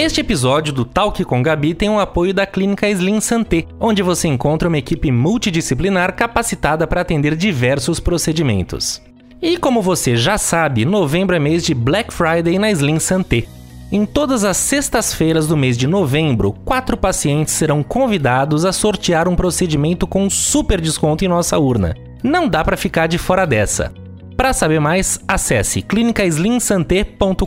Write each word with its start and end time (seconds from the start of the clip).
Este 0.00 0.22
episódio 0.22 0.72
do 0.72 0.82
Talk 0.82 1.22
com 1.26 1.42
Gabi 1.42 1.74
tem 1.74 1.90
o 1.90 2.00
apoio 2.00 2.32
da 2.32 2.46
Clínica 2.46 2.88
Slim 2.88 3.20
Santé, 3.20 3.66
onde 3.78 4.02
você 4.02 4.28
encontra 4.28 4.66
uma 4.66 4.78
equipe 4.78 5.12
multidisciplinar 5.12 6.16
capacitada 6.16 6.86
para 6.86 7.02
atender 7.02 7.36
diversos 7.36 8.00
procedimentos. 8.00 9.02
E 9.42 9.58
como 9.58 9.82
você 9.82 10.16
já 10.16 10.38
sabe, 10.38 10.86
novembro 10.86 11.36
é 11.36 11.38
mês 11.38 11.62
de 11.62 11.74
Black 11.74 12.14
Friday 12.14 12.58
na 12.58 12.70
Slim 12.70 12.98
Santé. 12.98 13.44
Em 13.92 14.06
todas 14.06 14.42
as 14.42 14.56
sextas-feiras 14.56 15.46
do 15.46 15.54
mês 15.54 15.76
de 15.76 15.86
novembro, 15.86 16.54
quatro 16.64 16.96
pacientes 16.96 17.52
serão 17.52 17.82
convidados 17.82 18.64
a 18.64 18.72
sortear 18.72 19.28
um 19.28 19.36
procedimento 19.36 20.06
com 20.06 20.30
super 20.30 20.80
desconto 20.80 21.26
em 21.26 21.28
nossa 21.28 21.58
urna. 21.58 21.94
Não 22.22 22.48
dá 22.48 22.64
para 22.64 22.78
ficar 22.78 23.06
de 23.06 23.18
fora 23.18 23.46
dessa. 23.46 23.92
Para 24.40 24.54
saber 24.54 24.80
mais, 24.80 25.20
acesse 25.28 25.82
clinicaslimsanté.com.br 25.82 27.44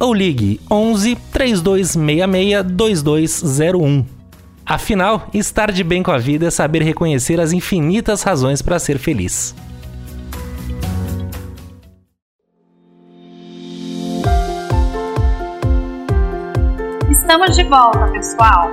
ou 0.00 0.12
ligue 0.12 0.60
11 0.68 1.14
3266 1.32 2.64
2201. 2.64 4.04
Afinal, 4.66 5.28
estar 5.32 5.70
de 5.70 5.84
bem 5.84 6.02
com 6.02 6.10
a 6.10 6.18
vida 6.18 6.48
é 6.48 6.50
saber 6.50 6.82
reconhecer 6.82 7.38
as 7.38 7.52
infinitas 7.52 8.24
razões 8.24 8.60
para 8.60 8.80
ser 8.80 8.98
feliz. 8.98 9.54
Estamos 17.08 17.54
de 17.54 17.62
volta, 17.68 18.04
pessoal. 18.10 18.68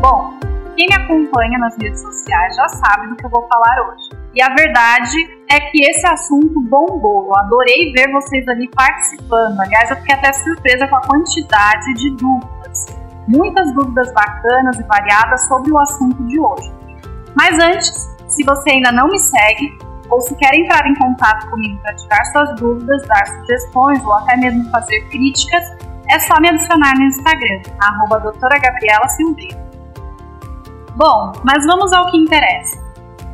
Bom, 0.00 0.34
quem 0.76 0.88
me 0.88 0.94
acompanha 0.94 1.56
nas 1.60 1.76
redes 1.80 2.02
sociais 2.02 2.56
já 2.56 2.68
sabe 2.68 3.10
do 3.10 3.14
que 3.14 3.26
eu 3.26 3.30
vou 3.30 3.46
falar 3.46 3.92
hoje. 3.92 4.21
E 4.34 4.42
a 4.42 4.48
verdade 4.54 5.18
é 5.50 5.60
que 5.60 5.84
esse 5.84 6.06
assunto 6.06 6.60
bombou. 6.60 7.26
Eu 7.26 7.38
adorei 7.40 7.92
ver 7.92 8.10
vocês 8.10 8.46
ali 8.48 8.68
participando. 8.74 9.60
Aliás, 9.60 9.90
eu 9.90 9.96
fiquei 9.96 10.14
até 10.14 10.32
surpresa 10.32 10.88
com 10.88 10.96
a 10.96 11.02
quantidade 11.02 11.94
de 11.94 12.10
dúvidas. 12.16 12.86
Muitas 13.28 13.72
dúvidas 13.74 14.12
bacanas 14.12 14.78
e 14.78 14.82
variadas 14.84 15.46
sobre 15.46 15.70
o 15.70 15.78
assunto 15.78 16.22
de 16.24 16.40
hoje. 16.40 16.72
Mas 17.36 17.58
antes, 17.58 18.10
se 18.28 18.44
você 18.44 18.70
ainda 18.70 18.90
não 18.92 19.08
me 19.08 19.18
segue, 19.18 19.78
ou 20.10 20.20
se 20.20 20.34
quer 20.36 20.54
entrar 20.54 20.86
em 20.86 20.94
contato 20.94 21.48
comigo 21.50 21.80
para 21.82 21.94
tirar 21.94 22.24
suas 22.26 22.56
dúvidas, 22.56 23.06
dar 23.06 23.26
sugestões 23.26 24.04
ou 24.04 24.14
até 24.14 24.36
mesmo 24.36 24.70
fazer 24.70 25.00
críticas, 25.08 25.62
é 26.10 26.18
só 26.18 26.34
me 26.40 26.48
adicionar 26.48 26.92
no 26.96 27.04
Instagram, 27.04 27.62
arroba 27.80 28.20
doutora 28.20 28.58
Gabriela 28.58 29.08
Silveira. 29.08 29.62
Bom, 30.96 31.32
mas 31.44 31.64
vamos 31.64 31.92
ao 31.92 32.10
que 32.10 32.18
interessa. 32.18 32.81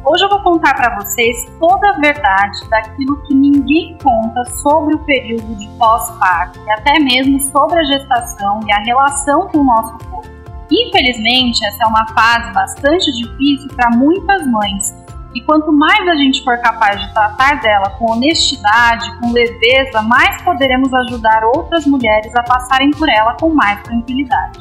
Hoje 0.05 0.25
eu 0.25 0.29
vou 0.29 0.41
contar 0.43 0.75
para 0.75 0.95
vocês 0.95 1.37
toda 1.59 1.91
a 1.91 1.99
verdade 1.99 2.69
daquilo 2.71 3.21
que 3.23 3.35
ninguém 3.35 3.99
conta 4.03 4.45
sobre 4.63 4.95
o 4.95 4.99
período 5.01 5.57
de 5.57 5.69
pós-parto 5.77 6.59
e 6.61 6.70
até 6.70 7.01
mesmo 7.01 7.41
sobre 7.41 7.81
a 7.81 7.85
gestação 7.85 8.61
e 8.67 8.73
a 8.73 8.79
relação 8.79 9.48
com 9.48 9.58
o 9.58 9.64
nosso 9.64 9.98
corpo. 10.08 10.29
Infelizmente, 10.70 11.64
essa 11.67 11.85
é 11.85 11.87
uma 11.87 12.07
fase 12.08 12.53
bastante 12.53 13.11
difícil 13.13 13.69
para 13.75 13.91
muitas 13.91 14.47
mães. 14.47 14.95
E 15.35 15.42
quanto 15.42 15.73
mais 15.73 16.08
a 16.08 16.14
gente 16.17 16.42
for 16.45 16.57
capaz 16.58 17.01
de 17.01 17.13
tratar 17.13 17.61
dela 17.61 17.91
com 17.98 18.13
honestidade, 18.13 19.19
com 19.19 19.33
leveza, 19.33 20.01
mais 20.03 20.41
poderemos 20.42 20.95
ajudar 20.95 21.45
outras 21.55 21.87
mulheres 21.87 22.35
a 22.37 22.42
passarem 22.45 22.91
por 22.92 23.08
ela 23.08 23.35
com 23.35 23.51
mais 23.51 23.83
tranquilidade. 23.83 24.58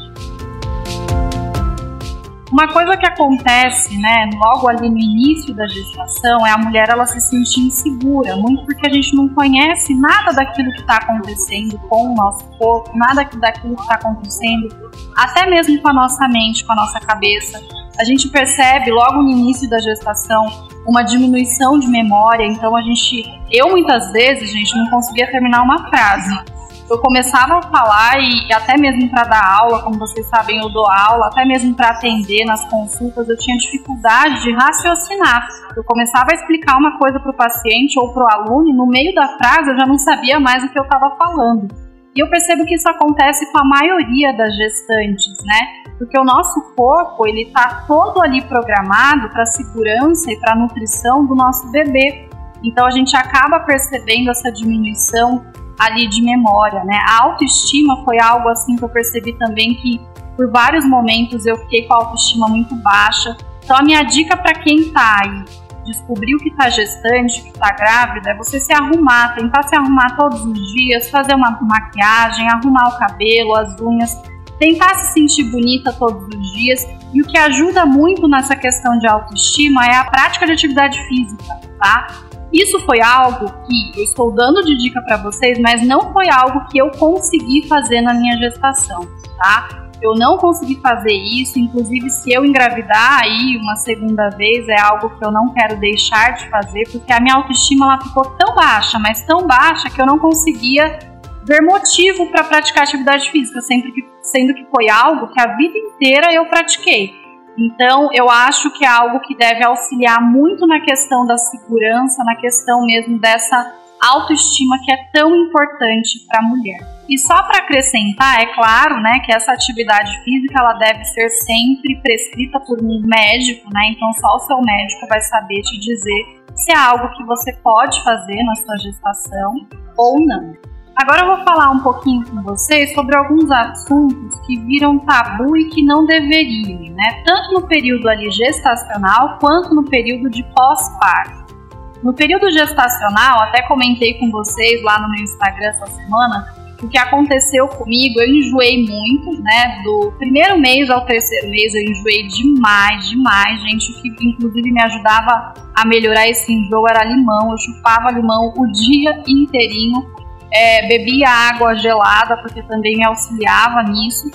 Uma 2.51 2.65
coisa 2.71 2.95
que 2.95 3.05
acontece, 3.05 3.97
né, 3.97 4.29
logo 4.35 4.69
ali 4.69 4.89
no 4.89 4.97
início 4.97 5.53
da 5.53 5.67
gestação 5.67 6.47
é 6.47 6.51
a 6.51 6.57
mulher 6.57 6.87
ela 6.89 7.05
se 7.05 7.19
sentir 7.19 7.67
insegura, 7.67 8.37
muito 8.37 8.63
porque 8.65 8.87
a 8.87 8.89
gente 8.89 9.13
não 9.13 9.27
conhece 9.29 9.93
nada 9.93 10.31
daquilo 10.31 10.71
que 10.71 10.79
está 10.79 10.95
acontecendo 10.95 11.77
com 11.89 12.13
o 12.13 12.15
nosso 12.15 12.45
corpo, 12.57 12.89
nada 12.97 13.27
daquilo 13.37 13.75
que 13.75 13.81
está 13.81 13.95
acontecendo, 13.95 14.69
até 15.17 15.45
mesmo 15.49 15.81
com 15.81 15.89
a 15.89 15.93
nossa 15.93 16.25
mente, 16.29 16.65
com 16.65 16.71
a 16.71 16.77
nossa 16.77 17.01
cabeça. 17.01 17.61
A 17.99 18.05
gente 18.05 18.29
percebe 18.29 18.91
logo 18.91 19.23
no 19.23 19.29
início 19.29 19.69
da 19.69 19.79
gestação 19.79 20.45
uma 20.87 21.03
diminuição 21.03 21.77
de 21.77 21.87
memória, 21.87 22.45
então 22.45 22.77
a 22.77 22.81
gente, 22.81 23.25
eu 23.51 23.71
muitas 23.71 24.09
vezes, 24.13 24.51
gente, 24.53 24.73
não 24.77 24.89
conseguia 24.89 25.29
terminar 25.29 25.63
uma 25.63 25.89
frase 25.89 26.56
eu 26.89 26.97
começava 26.99 27.57
a 27.57 27.61
falar 27.63 28.17
e 28.19 28.53
até 28.53 28.77
mesmo 28.77 29.09
para 29.09 29.23
dar 29.23 29.59
aula, 29.59 29.83
como 29.83 29.99
vocês 29.99 30.25
sabem, 30.27 30.57
eu 30.57 30.69
dou 30.69 30.89
aula, 30.89 31.27
até 31.27 31.43
mesmo 31.43 31.75
para 31.75 31.89
atender 31.89 32.45
nas 32.45 32.63
consultas, 32.69 33.27
eu 33.27 33.37
tinha 33.37 33.57
dificuldade 33.57 34.41
de 34.43 34.53
raciocinar. 34.53 35.47
Eu 35.75 35.83
começava 35.83 36.31
a 36.31 36.35
explicar 36.35 36.77
uma 36.77 36.97
coisa 36.97 37.19
para 37.19 37.31
o 37.31 37.35
paciente 37.35 37.99
ou 37.99 38.13
para 38.13 38.23
o 38.23 38.31
aluno 38.31 38.69
e 38.69 38.73
no 38.73 38.87
meio 38.87 39.13
da 39.13 39.27
frase 39.37 39.69
eu 39.69 39.77
já 39.77 39.85
não 39.85 39.97
sabia 39.97 40.39
mais 40.39 40.63
o 40.63 40.69
que 40.69 40.79
eu 40.79 40.83
estava 40.83 41.15
falando. 41.17 41.67
E 42.15 42.19
eu 42.19 42.29
percebo 42.29 42.65
que 42.65 42.75
isso 42.75 42.89
acontece 42.89 43.51
com 43.51 43.59
a 43.59 43.65
maioria 43.65 44.35
das 44.35 44.55
gestantes, 44.55 45.43
né? 45.45 45.59
Porque 45.97 46.17
o 46.17 46.23
nosso 46.23 46.73
corpo, 46.75 47.27
ele 47.27 47.43
está 47.43 47.83
todo 47.85 48.21
ali 48.23 48.41
programado 48.43 49.29
para 49.29 49.45
segurança 49.45 50.31
e 50.31 50.39
para 50.39 50.55
nutrição 50.55 51.25
do 51.25 51.35
nosso 51.35 51.69
bebê. 51.69 52.27
Então 52.63 52.87
a 52.87 52.91
gente 52.91 53.15
acaba 53.15 53.59
percebendo 53.59 54.31
essa 54.31 54.51
diminuição 54.51 55.45
ali 55.79 56.07
de 56.07 56.21
memória, 56.21 56.83
né? 56.83 56.99
A 57.07 57.23
autoestima 57.23 58.03
foi 58.03 58.19
algo 58.19 58.49
assim 58.49 58.75
que 58.75 58.83
eu 58.83 58.89
percebi 58.89 59.33
também 59.33 59.75
que 59.75 60.01
por 60.35 60.51
vários 60.51 60.85
momentos 60.85 61.45
eu 61.45 61.57
fiquei 61.57 61.87
com 61.87 61.93
a 61.93 61.97
autoestima 61.97 62.47
muito 62.47 62.75
baixa. 62.77 63.35
Então 63.63 63.77
a 63.77 63.83
minha 63.83 64.03
dica 64.03 64.37
para 64.37 64.53
quem 64.53 64.91
tá 64.91 65.21
aí 65.23 65.67
descobriu 65.87 66.37
que 66.37 66.51
tá 66.51 66.69
gestante, 66.69 67.41
que 67.43 67.53
tá 67.53 67.71
grávida, 67.71 68.31
é 68.31 68.35
você 68.35 68.59
se 68.59 68.73
arrumar, 68.73 69.33
tentar 69.35 69.63
se 69.63 69.75
arrumar 69.75 70.15
todos 70.17 70.43
os 70.43 70.73
dias, 70.73 71.09
fazer 71.09 71.33
uma 71.33 71.57
maquiagem, 71.61 72.47
arrumar 72.49 72.89
o 72.89 72.99
cabelo, 72.99 73.55
as 73.55 73.79
unhas, 73.79 74.21
tentar 74.59 74.93
se 74.95 75.13
sentir 75.13 75.45
bonita 75.45 75.93
todos 75.93 76.27
os 76.27 76.51
dias. 76.51 76.85
E 77.13 77.21
o 77.21 77.25
que 77.25 77.37
ajuda 77.37 77.85
muito 77.85 78.27
nessa 78.27 78.55
questão 78.55 78.99
de 78.99 79.07
autoestima 79.07 79.85
é 79.85 79.95
a 79.95 80.03
prática 80.03 80.45
de 80.45 80.51
atividade 80.51 80.99
física, 81.07 81.55
tá? 81.79 82.07
Isso 82.51 82.79
foi 82.85 83.01
algo 83.01 83.51
que 83.65 83.99
eu 83.99 84.03
estou 84.03 84.31
dando 84.33 84.63
de 84.63 84.77
dica 84.77 85.01
para 85.01 85.17
vocês, 85.17 85.59
mas 85.59 85.85
não 85.85 86.13
foi 86.13 86.29
algo 86.29 86.65
que 86.69 86.77
eu 86.77 86.89
consegui 86.91 87.67
fazer 87.67 88.01
na 88.01 88.13
minha 88.13 88.37
gestação, 88.37 89.07
tá? 89.37 89.87
Eu 90.01 90.13
não 90.13 90.37
consegui 90.37 90.79
fazer 90.79 91.13
isso, 91.13 91.57
inclusive 91.57 92.09
se 92.09 92.31
eu 92.31 92.45
engravidar 92.45 93.23
aí 93.23 93.57
uma 93.57 93.75
segunda 93.75 94.29
vez 94.29 94.67
é 94.69 94.79
algo 94.79 95.09
que 95.09 95.25
eu 95.25 95.31
não 95.31 95.51
quero 95.53 95.77
deixar 95.77 96.35
de 96.35 96.47
fazer, 96.49 96.83
porque 96.91 97.11
a 97.11 97.19
minha 97.19 97.35
autoestima 97.35 97.85
ela 97.87 98.01
ficou 98.01 98.23
tão 98.37 98.53
baixa, 98.53 98.99
mas 98.99 99.23
tão 99.23 99.47
baixa 99.47 99.89
que 99.89 99.99
eu 99.99 100.05
não 100.05 100.19
conseguia 100.19 100.99
ver 101.45 101.61
motivo 101.61 102.29
para 102.29 102.43
praticar 102.43 102.83
atividade 102.83 103.31
física, 103.31 103.59
sempre 103.61 103.91
que, 103.91 104.01
sendo 104.21 104.53
que 104.53 104.67
foi 104.69 104.89
algo 104.89 105.29
que 105.29 105.41
a 105.41 105.55
vida 105.55 105.77
inteira 105.77 106.33
eu 106.33 106.45
pratiquei. 106.45 107.26
Então, 107.57 108.09
eu 108.13 108.29
acho 108.29 108.69
que 108.71 108.85
é 108.85 108.87
algo 108.87 109.19
que 109.21 109.35
deve 109.35 109.63
auxiliar 109.63 110.21
muito 110.21 110.67
na 110.67 110.79
questão 110.79 111.25
da 111.25 111.37
segurança, 111.37 112.23
na 112.23 112.35
questão 112.35 112.85
mesmo 112.85 113.19
dessa 113.19 113.73
autoestima 114.01 114.77
que 114.83 114.91
é 114.91 114.97
tão 115.11 115.35
importante 115.35 116.25
para 116.27 116.39
a 116.39 116.43
mulher. 116.43 116.79
E 117.09 117.17
só 117.17 117.41
para 117.43 117.59
acrescentar, 117.59 118.41
é 118.41 118.53
claro, 118.53 119.01
né, 119.01 119.19
que 119.25 119.33
essa 119.33 119.53
atividade 119.53 120.11
física 120.23 120.59
ela 120.59 120.73
deve 120.73 121.03
ser 121.05 121.29
sempre 121.29 121.99
prescrita 122.01 122.59
por 122.59 122.79
um 122.81 123.01
médico, 123.05 123.67
né? 123.73 123.89
Então 123.89 124.11
só 124.13 124.35
o 124.35 124.39
seu 124.39 124.61
médico 124.61 125.07
vai 125.07 125.21
saber 125.21 125.61
te 125.61 125.79
dizer 125.79 126.43
se 126.53 126.71
é 126.71 126.75
algo 126.75 127.09
que 127.15 127.23
você 127.23 127.53
pode 127.63 128.03
fazer 128.03 128.43
na 128.43 128.55
sua 128.55 128.77
gestação 128.77 129.55
ou 129.97 130.19
não. 130.25 130.53
Agora 130.97 131.21
eu 131.21 131.27
vou 131.27 131.45
falar 131.45 131.69
um 131.69 131.79
pouquinho 131.79 132.25
com 132.27 132.41
vocês 132.41 132.91
sobre 132.95 133.15
alguns 133.15 133.51
assuntos 133.51 134.39
que 134.47 134.57
viram 134.61 134.97
tabu 134.97 135.55
e 135.55 135.69
que 135.69 135.83
não 135.83 136.07
deveriam, 136.07 136.91
né? 136.95 137.21
Tanto 137.23 137.53
no 137.53 137.67
período 137.67 138.09
ali 138.09 138.31
gestacional 138.31 139.37
quanto 139.39 139.75
no 139.75 139.83
período 139.83 140.27
de 140.27 140.43
pós-parto. 140.55 141.55
No 142.01 142.15
período 142.15 142.49
gestacional, 142.49 143.41
até 143.41 143.61
comentei 143.67 144.15
com 144.15 144.31
vocês 144.31 144.81
lá 144.81 144.99
no 144.99 145.11
meu 145.11 145.23
Instagram 145.23 145.67
essa 145.67 145.85
semana, 145.85 146.47
o 146.81 146.87
que 146.87 146.97
aconteceu 146.97 147.67
comigo, 147.67 148.19
eu 148.19 148.29
enjoei 148.33 148.83
muito, 148.83 149.39
né? 149.43 149.81
Do 149.83 150.13
primeiro 150.17 150.59
mês 150.59 150.89
ao 150.89 151.05
terceiro 151.05 151.47
mês 151.49 151.75
eu 151.75 151.81
enjoei 151.81 152.27
demais, 152.27 153.07
demais, 153.07 153.61
gente. 153.61 153.91
O 153.91 154.01
que 154.01 154.29
inclusive 154.29 154.71
me 154.71 154.81
ajudava 154.81 155.53
a 155.75 155.85
melhorar 155.85 156.27
esse 156.27 156.51
enjoo 156.51 156.87
era 156.87 157.03
limão. 157.03 157.51
Eu 157.51 157.57
chupava 157.59 158.11
limão 158.11 158.51
o 158.55 158.65
dia 158.71 159.23
inteirinho 159.27 160.16
é, 160.51 160.87
bebia 160.87 161.29
água 161.29 161.75
gelada, 161.75 162.37
porque 162.37 162.61
também 162.63 163.03
auxiliava 163.05 163.83
nisso. 163.83 164.31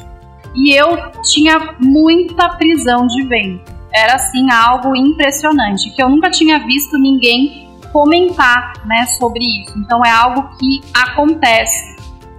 E 0.55 0.75
eu 0.75 0.97
tinha 1.23 1.75
muita 1.81 2.51
prisão 2.51 3.07
de 3.07 3.23
ventre. 3.23 3.63
Era 3.95 4.15
assim 4.15 4.51
algo 4.51 4.97
impressionante, 4.97 5.91
que 5.95 6.03
eu 6.03 6.09
nunca 6.09 6.31
tinha 6.31 6.59
visto 6.61 6.99
ninguém 6.99 7.69
comentar 7.93 8.73
né, 8.87 9.05
sobre 9.19 9.41
isso. 9.45 9.79
Então 9.79 10.01
é 10.05 10.11
algo 10.11 10.49
que 10.59 10.81
acontece. 10.95 11.92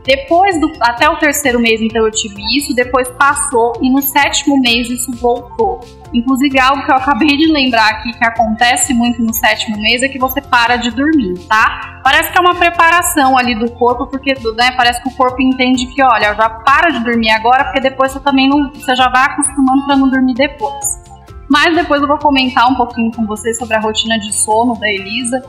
Depois 0.04 0.60
do 0.60 0.70
até 0.82 1.10
o 1.10 1.16
terceiro 1.16 1.60
mês, 1.60 1.82
então 1.82 2.06
eu 2.06 2.12
tive 2.12 2.42
isso, 2.58 2.76
depois 2.76 3.10
passou 3.12 3.74
e 3.82 3.90
no 3.90 4.02
sétimo 4.02 4.60
mês 4.60 4.90
isso 4.90 5.12
voltou. 5.14 5.80
Inclusive 6.14 6.60
algo 6.60 6.86
que 6.86 6.92
eu 6.92 6.96
acabei 6.96 7.38
de 7.38 7.52
lembrar 7.52 7.90
aqui 7.90 8.12
que 8.12 8.26
acontece 8.26 8.94
muito 8.94 9.22
no 9.22 9.34
sétimo 9.34 9.78
mês 9.78 10.04
é 10.04 10.10
que 10.10 10.20
você 10.20 10.42
para 10.42 10.76
de 10.76 10.92
dormir, 10.92 11.40
tá? 11.48 12.02
Parece 12.04 12.32
que 12.32 12.38
é 12.38 12.42
uma 12.42 12.56
preparação 12.56 13.38
ali 13.38 13.56
do 13.56 13.72
corpo, 13.72 14.06
porque 14.08 14.34
né, 14.58 14.72
parece 14.76 15.02
que 15.02 15.08
o 15.08 15.16
corpo 15.16 15.42
entende 15.42 15.88
que, 15.88 16.04
olha, 16.04 16.36
já 16.36 16.50
para 16.50 16.90
de 16.90 17.02
dormir 17.02 17.32
agora, 17.32 17.64
porque 17.64 17.80
depois 17.80 18.12
você 18.12 18.20
também 18.20 18.50
não, 18.50 18.72
você 18.74 18.96
já 18.96 19.08
vai 19.08 19.24
acostumando 19.24 19.86
para 19.86 19.96
não 19.96 20.10
dormir 20.10 20.34
depois. 20.34 21.02
Mas 21.50 21.76
depois 21.76 22.02
eu 22.02 22.08
vou 22.08 22.18
comentar 22.18 22.70
um 22.70 22.76
pouquinho 22.76 23.12
com 23.16 23.26
vocês 23.26 23.58
sobre 23.58 23.76
a 23.76 23.80
rotina 23.80 24.20
de 24.20 24.34
sono 24.34 24.78
da 24.78 24.90
Elisa 24.90 25.42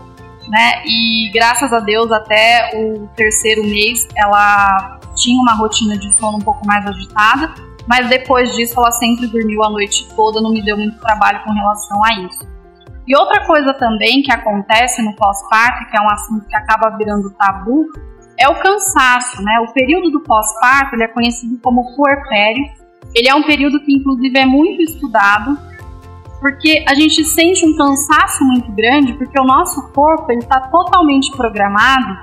né? 0.49 0.82
E 0.85 1.31
graças 1.32 1.73
a 1.73 1.81
Deus, 1.81 2.11
até 2.12 2.70
o 2.75 3.08
terceiro 3.17 3.62
mês, 3.62 4.06
ela 4.17 5.00
tinha 5.14 5.41
uma 5.41 5.55
rotina 5.55 5.96
de 5.96 6.12
sono 6.19 6.38
um 6.38 6.41
pouco 6.41 6.67
mais 6.67 6.87
agitada, 6.87 7.55
mas 7.87 8.08
depois 8.08 8.52
disso 8.55 8.75
ela 8.79 8.91
sempre 8.91 9.26
dormiu 9.26 9.62
a 9.64 9.70
noite 9.70 10.08
toda, 10.14 10.41
não 10.41 10.50
me 10.50 10.62
deu 10.62 10.76
muito 10.76 10.99
trabalho 10.99 11.43
com 11.44 11.52
relação 11.52 12.05
a 12.05 12.20
isso. 12.26 12.55
E 13.06 13.17
outra 13.17 13.44
coisa 13.46 13.75
também 13.75 14.23
que 14.23 14.32
acontece 14.32 15.02
no 15.02 15.14
pós-parto, 15.14 15.91
que 15.91 15.96
é 15.96 16.00
um 16.00 16.11
assunto 16.11 16.47
que 16.47 16.56
acaba 16.56 16.97
virando 16.97 17.31
tabu, 17.35 17.87
é 18.38 18.49
o 18.49 18.58
cansaço, 18.58 19.43
né? 19.43 19.61
O 19.61 19.73
período 19.73 20.11
do 20.11 20.20
pós-parto, 20.20 20.94
ele 20.94 21.05
é 21.05 21.08
conhecido 21.08 21.58
como 21.62 21.94
puerpério. 21.94 22.64
Ele 23.14 23.29
é 23.29 23.35
um 23.35 23.43
período 23.43 23.79
que 23.81 23.93
inclusive 23.93 24.38
é 24.38 24.47
muito 24.47 24.82
estudado, 24.82 25.56
porque 26.44 26.85
a 26.87 26.94
gente 26.94 27.25
sente 27.25 27.64
um 27.64 27.75
cansaço 27.75 28.44
muito 28.44 28.70
grande, 28.73 29.14
porque 29.14 29.41
o 29.41 29.44
nosso 29.44 29.91
corpo 29.94 30.31
está 30.31 30.61
totalmente 30.69 31.35
programado 31.35 32.19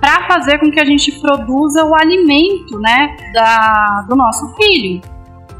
para 0.00 0.26
fazer 0.26 0.58
com 0.58 0.70
que 0.70 0.80
a 0.80 0.86
gente 0.86 1.12
produza 1.20 1.84
o 1.84 1.94
alimento 1.94 2.78
né, 2.80 3.14
da, 3.34 4.06
do 4.08 4.16
nosso 4.16 4.54
filho. 4.54 5.02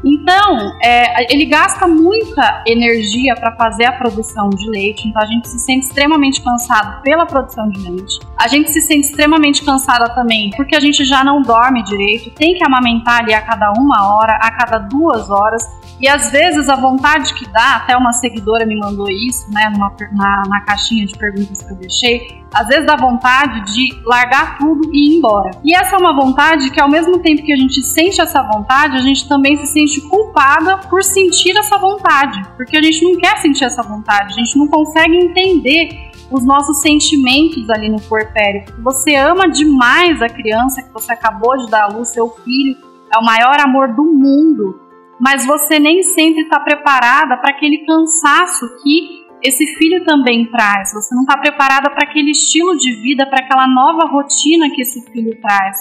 Então, 0.03 0.71
é, 0.81 1.33
ele 1.33 1.45
gasta 1.45 1.87
muita 1.87 2.63
energia 2.65 3.35
para 3.35 3.55
fazer 3.55 3.85
a 3.85 3.91
produção 3.91 4.49
de 4.49 4.69
leite, 4.69 5.07
então 5.07 5.21
a 5.21 5.25
gente 5.25 5.47
se 5.47 5.59
sente 5.59 5.87
extremamente 5.87 6.41
cansado 6.41 7.01
pela 7.01 7.25
produção 7.25 7.69
de 7.69 7.81
leite. 7.81 8.19
A 8.37 8.47
gente 8.47 8.71
se 8.71 8.81
sente 8.81 9.07
extremamente 9.07 9.63
cansada 9.63 10.13
também 10.15 10.51
porque 10.55 10.75
a 10.75 10.79
gente 10.79 11.03
já 11.03 11.23
não 11.23 11.41
dorme 11.41 11.83
direito, 11.83 12.31
tem 12.31 12.53
que 12.53 12.63
amamentar 12.63 13.21
ali 13.21 13.33
a 13.33 13.41
cada 13.41 13.71
uma 13.73 14.15
hora, 14.15 14.33
a 14.41 14.51
cada 14.51 14.79
duas 14.79 15.29
horas. 15.29 15.63
E 15.99 16.07
às 16.07 16.31
vezes 16.31 16.69
a 16.69 16.75
vontade 16.75 17.33
que 17.33 17.45
dá, 17.51 17.75
até 17.75 17.97
uma 17.97 18.13
seguidora 18.13 18.65
me 18.65 18.77
mandou 18.79 19.09
isso, 19.09 19.51
né, 19.51 19.69
numa, 19.69 19.93
na, 20.13 20.43
na 20.47 20.61
caixinha 20.61 21.05
de 21.05 21.17
perguntas 21.17 21.61
que 21.61 21.73
eu 21.73 21.75
deixei, 21.75 22.41
às 22.53 22.67
vezes 22.67 22.85
dá 22.85 22.95
vontade 22.95 23.73
de 23.73 23.89
largar 24.05 24.57
tudo 24.57 24.89
e 24.93 25.09
ir 25.09 25.17
embora. 25.17 25.51
E 25.63 25.75
essa 25.75 25.95
é 25.95 25.99
uma 25.99 26.15
vontade 26.15 26.69
que, 26.71 26.81
ao 26.81 26.89
mesmo 26.89 27.19
tempo 27.19 27.43
que 27.43 27.53
a 27.53 27.55
gente 27.55 27.81
sente 27.83 28.19
essa 28.19 28.41
vontade, 28.41 28.97
a 28.97 29.01
gente 29.01 29.27
também 29.27 29.55
se 29.57 29.67
sente 29.67 30.01
culpada 30.01 30.77
por 30.89 31.03
sentir 31.03 31.55
essa 31.57 31.77
vontade, 31.77 32.41
porque 32.55 32.77
a 32.77 32.81
gente 32.81 33.03
não 33.03 33.17
quer 33.17 33.37
sentir 33.37 33.65
essa 33.65 33.83
vontade, 33.83 34.33
a 34.33 34.37
gente 34.37 34.57
não 34.57 34.67
consegue 34.67 35.15
entender 35.15 36.09
os 36.31 36.45
nossos 36.45 36.81
sentimentos 36.81 37.69
ali 37.69 37.89
no 37.89 37.99
puerpério. 38.01 38.63
Você 38.83 39.15
ama 39.15 39.49
demais 39.49 40.21
a 40.21 40.29
criança 40.29 40.81
que 40.81 40.93
você 40.93 41.13
acabou 41.13 41.57
de 41.57 41.69
dar 41.69 41.85
à 41.85 41.87
luz, 41.87 42.09
seu 42.09 42.29
filho, 42.43 42.77
é 43.13 43.17
o 43.17 43.25
maior 43.25 43.59
amor 43.59 43.93
do 43.95 44.03
mundo 44.03 44.89
mas 45.19 45.45
você 45.45 45.77
nem 45.77 46.01
sempre 46.01 46.43
está 46.43 46.59
preparada 46.61 47.35
para 47.37 47.49
aquele 47.49 47.79
cansaço 47.79 48.65
que 48.81 49.18
esse 49.41 49.65
filho 49.77 50.03
também 50.03 50.45
traz. 50.45 50.93
Você 50.93 51.13
não 51.15 51.21
está 51.21 51.37
preparada 51.37 51.89
para 51.89 52.07
aquele 52.09 52.31
estilo 52.31 52.77
de 52.77 52.91
vida, 53.01 53.25
para 53.25 53.39
aquela 53.39 53.67
nova 53.67 54.05
rotina 54.09 54.69
que 54.69 54.81
esse 54.81 55.01
filho 55.11 55.39
traz. 55.41 55.77